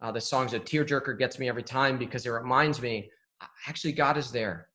Uh, 0.00 0.12
the 0.12 0.20
song's 0.20 0.52
a 0.52 0.60
tearjerker, 0.60 1.18
gets 1.18 1.38
me 1.38 1.48
every 1.48 1.62
time 1.62 1.98
because 1.98 2.26
it 2.26 2.30
reminds 2.30 2.80
me 2.80 3.10
actually, 3.66 3.92
God 3.92 4.16
is 4.16 4.30
there 4.30 4.68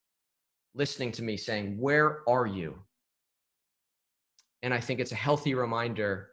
listening 0.73 1.11
to 1.13 1.23
me 1.23 1.37
saying, 1.37 1.77
Where 1.79 2.19
are 2.27 2.45
you? 2.45 2.77
And 4.63 4.73
I 4.73 4.79
think 4.79 4.99
it's 4.99 5.11
a 5.11 5.15
healthy 5.15 5.53
reminder 5.53 6.29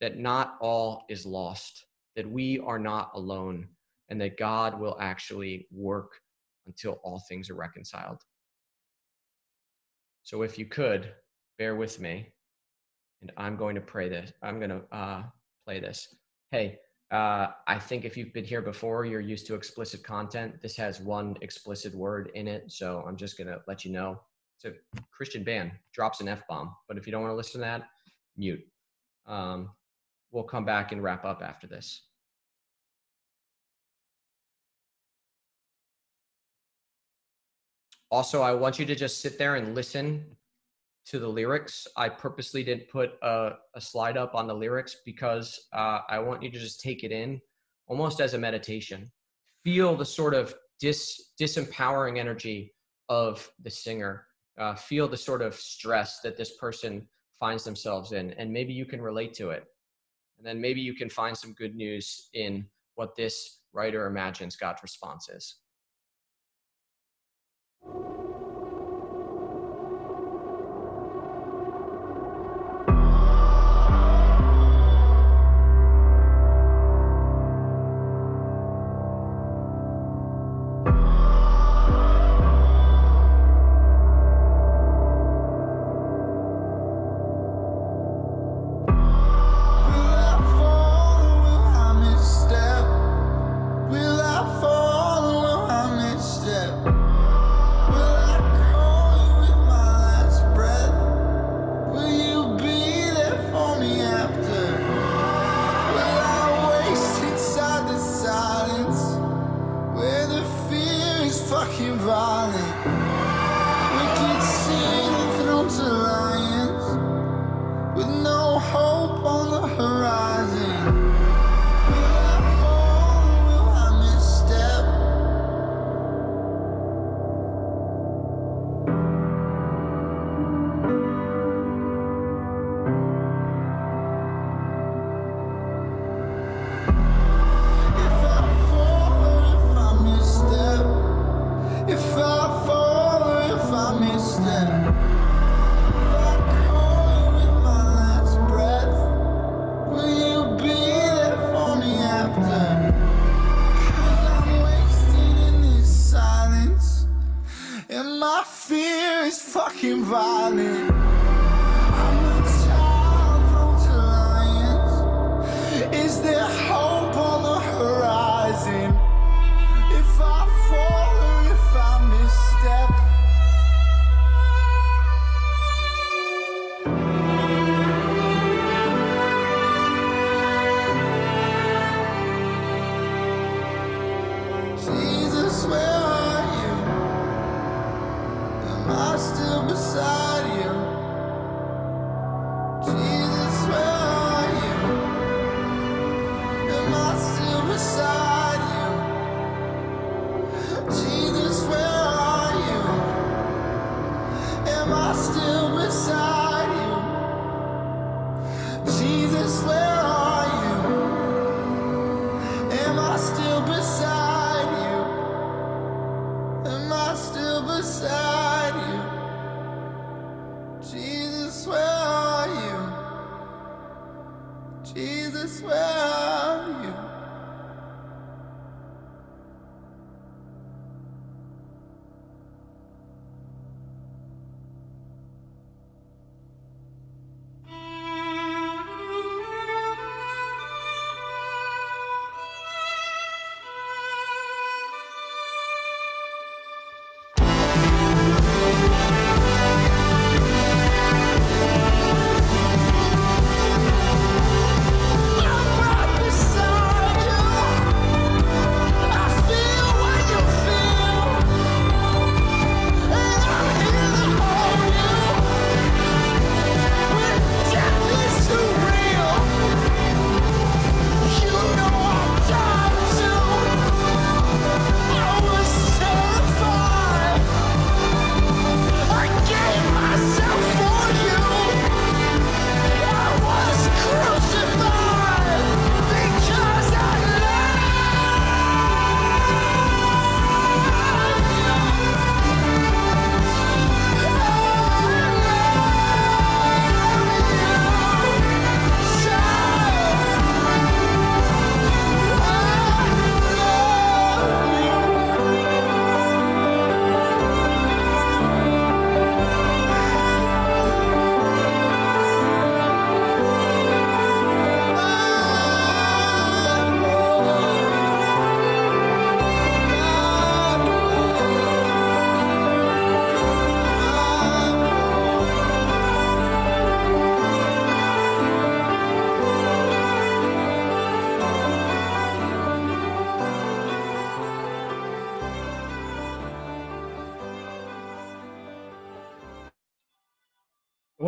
that 0.00 0.18
not 0.18 0.56
all 0.60 1.04
is 1.08 1.24
lost, 1.24 1.86
that 2.16 2.28
we 2.28 2.58
are 2.60 2.78
not 2.78 3.10
alone, 3.14 3.68
and 4.08 4.20
that 4.20 4.38
God 4.38 4.78
will 4.78 4.96
actually 5.00 5.66
work 5.70 6.10
until 6.66 7.00
all 7.04 7.22
things 7.28 7.48
are 7.50 7.54
reconciled. 7.54 8.22
So 10.30 10.42
if 10.42 10.60
you 10.60 10.64
could, 10.64 11.12
bear 11.58 11.74
with 11.74 11.98
me, 11.98 12.32
and 13.20 13.32
I'm 13.36 13.56
going 13.56 13.74
to 13.74 13.80
pray 13.80 14.08
this. 14.08 14.32
I'm 14.44 14.60
going 14.60 14.70
to 14.70 14.82
uh, 14.96 15.24
play 15.66 15.80
this. 15.80 16.14
Hey, 16.52 16.78
uh, 17.10 17.48
I 17.66 17.80
think 17.80 18.04
if 18.04 18.16
you've 18.16 18.32
been 18.32 18.44
here 18.44 18.62
before, 18.62 19.04
you're 19.04 19.20
used 19.20 19.48
to 19.48 19.56
explicit 19.56 20.04
content. 20.04 20.62
This 20.62 20.76
has 20.76 21.00
one 21.00 21.36
explicit 21.40 21.92
word 21.96 22.30
in 22.36 22.46
it, 22.46 22.70
so 22.70 23.02
I'm 23.08 23.16
just 23.16 23.36
gonna 23.36 23.58
let 23.66 23.84
you 23.84 23.90
know. 23.90 24.20
It's 24.54 24.76
a 24.76 25.00
Christian 25.10 25.42
band, 25.42 25.72
drops 25.92 26.20
an 26.20 26.28
F 26.28 26.46
bomb, 26.48 26.76
but 26.86 26.96
if 26.96 27.08
you 27.08 27.10
don't 27.10 27.22
want 27.22 27.32
to 27.32 27.36
listen 27.36 27.60
to 27.60 27.66
that, 27.66 27.88
mute. 28.36 28.64
Um, 29.26 29.70
we'll 30.30 30.44
come 30.44 30.64
back 30.64 30.92
and 30.92 31.02
wrap 31.02 31.24
up 31.24 31.42
after 31.42 31.66
this. 31.66 32.02
Also, 38.10 38.42
I 38.42 38.52
want 38.52 38.78
you 38.78 38.86
to 38.86 38.94
just 38.94 39.20
sit 39.20 39.38
there 39.38 39.54
and 39.54 39.74
listen 39.74 40.24
to 41.06 41.18
the 41.18 41.28
lyrics. 41.28 41.86
I 41.96 42.08
purposely 42.08 42.64
didn't 42.64 42.88
put 42.88 43.12
a, 43.22 43.52
a 43.74 43.80
slide 43.80 44.16
up 44.16 44.34
on 44.34 44.46
the 44.46 44.54
lyrics 44.54 44.96
because 45.04 45.68
uh, 45.72 46.00
I 46.08 46.18
want 46.18 46.42
you 46.42 46.50
to 46.50 46.58
just 46.58 46.80
take 46.80 47.04
it 47.04 47.12
in 47.12 47.40
almost 47.86 48.20
as 48.20 48.34
a 48.34 48.38
meditation. 48.38 49.10
Feel 49.64 49.96
the 49.96 50.04
sort 50.04 50.34
of 50.34 50.54
dis, 50.80 51.32
disempowering 51.40 52.18
energy 52.18 52.74
of 53.08 53.50
the 53.62 53.70
singer. 53.70 54.26
Uh, 54.58 54.74
feel 54.74 55.08
the 55.08 55.16
sort 55.16 55.42
of 55.42 55.54
stress 55.54 56.20
that 56.20 56.36
this 56.36 56.56
person 56.56 57.06
finds 57.38 57.64
themselves 57.64 58.12
in, 58.12 58.32
and 58.32 58.52
maybe 58.52 58.72
you 58.72 58.84
can 58.84 59.00
relate 59.00 59.32
to 59.34 59.50
it. 59.50 59.64
And 60.38 60.46
then 60.46 60.60
maybe 60.60 60.80
you 60.80 60.94
can 60.94 61.08
find 61.08 61.36
some 61.36 61.52
good 61.54 61.74
news 61.74 62.28
in 62.34 62.66
what 62.94 63.16
this 63.16 63.60
writer 63.72 64.06
imagines 64.06 64.56
God's 64.56 64.82
response 64.82 65.28
is. 65.28 65.56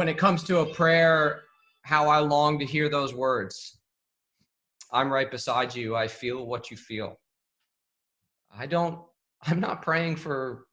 When 0.03 0.09
it 0.09 0.19
comes 0.19 0.43
to 0.43 0.59
a 0.59 0.67
prayer, 0.67 1.43
how 1.83 2.09
I 2.09 2.19
long 2.19 2.59
to 2.59 2.65
hear 2.65 2.89
those 2.89 3.15
words. 3.15 3.79
I'm 4.91 5.13
right 5.13 5.31
beside 5.31 5.77
you. 5.77 5.95
I 5.95 6.09
feel 6.09 6.45
what 6.45 6.73
you 6.73 6.77
feel. 6.77 7.21
I 8.53 8.67
don't, 8.67 8.99
I'm 9.43 9.61
not 9.61 9.81
praying 9.81 10.17
for 10.17 10.67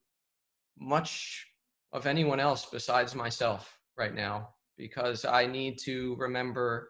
much 0.80 1.46
of 1.94 2.08
anyone 2.08 2.40
else 2.40 2.66
besides 2.72 3.14
myself 3.14 3.78
right 3.96 4.16
now 4.16 4.50
because 4.78 5.26
I 5.26 5.46
need 5.46 5.78
to 5.84 6.16
remember 6.18 6.90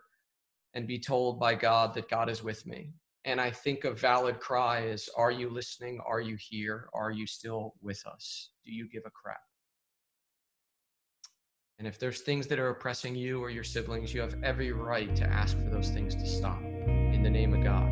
and 0.76 0.88
be 0.88 0.98
told 0.98 1.42
by 1.42 1.56
God 1.56 1.94
that 1.96 2.10
God 2.10 2.30
is 2.30 2.42
with 2.42 2.66
me. 2.66 2.94
And 3.26 3.42
I 3.42 3.52
think 3.52 3.84
a 3.84 3.92
valid 3.92 4.40
cry 4.40 4.84
is 4.84 5.10
Are 5.18 5.30
you 5.32 5.50
listening? 5.50 6.00
Are 6.08 6.22
you 6.22 6.38
here? 6.40 6.88
Are 6.94 7.12
you 7.12 7.28
still 7.28 7.74
with 7.82 8.02
us? 8.08 8.52
Do 8.64 8.72
you 8.72 8.88
give 8.88 9.04
a 9.06 9.12
crap? 9.12 9.42
And 11.80 11.88
if 11.88 11.98
there's 11.98 12.20
things 12.20 12.46
that 12.48 12.60
are 12.60 12.70
oppressing 12.72 13.16
you 13.16 13.42
or 13.42 13.50
your 13.50 13.64
siblings, 13.64 14.14
you 14.14 14.20
have 14.20 14.36
every 14.44 14.74
right 14.74 15.16
to 15.16 15.26
ask 15.26 15.58
for 15.58 15.70
those 15.70 15.88
things 15.90 16.14
to 16.14 16.28
stop 16.28 16.62
in 16.62 17.24
the 17.24 17.30
name 17.30 17.54
of 17.54 17.64
God. 17.64 17.90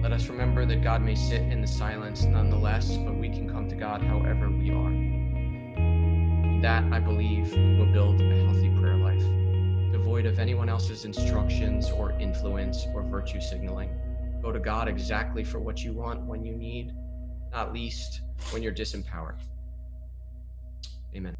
Let 0.00 0.12
us 0.12 0.28
remember 0.28 0.64
that 0.66 0.84
God 0.84 1.02
may 1.02 1.16
sit 1.16 1.42
in 1.42 1.60
the 1.60 1.66
silence 1.66 2.22
nonetheless, 2.22 2.96
but 2.98 3.16
we 3.16 3.28
can 3.28 3.50
come 3.50 3.68
to 3.68 3.74
God 3.74 4.02
however 4.02 4.48
we 4.50 4.70
are. 4.70 4.92
that, 6.62 6.84
I 6.92 7.00
believe, 7.00 7.52
will 7.52 7.92
build 7.92 8.20
a 8.22 8.44
healthy 8.44 8.70
prayer 8.80 8.96
life, 8.96 9.24
devoid 9.90 10.26
of 10.26 10.38
anyone 10.38 10.68
else's 10.68 11.04
instructions 11.04 11.90
or 11.90 12.12
influence 12.12 12.86
or 12.94 13.02
virtue 13.02 13.40
signaling. 13.40 13.90
Go 14.40 14.52
to 14.52 14.60
God 14.60 14.86
exactly 14.86 15.42
for 15.42 15.58
what 15.58 15.82
you 15.82 15.92
want 15.92 16.22
when 16.22 16.44
you 16.44 16.54
need, 16.54 16.92
not 17.50 17.74
least 17.74 18.20
when 18.50 18.62
you're 18.62 18.72
disempowered. 18.72 19.40
Amen. 21.14 21.36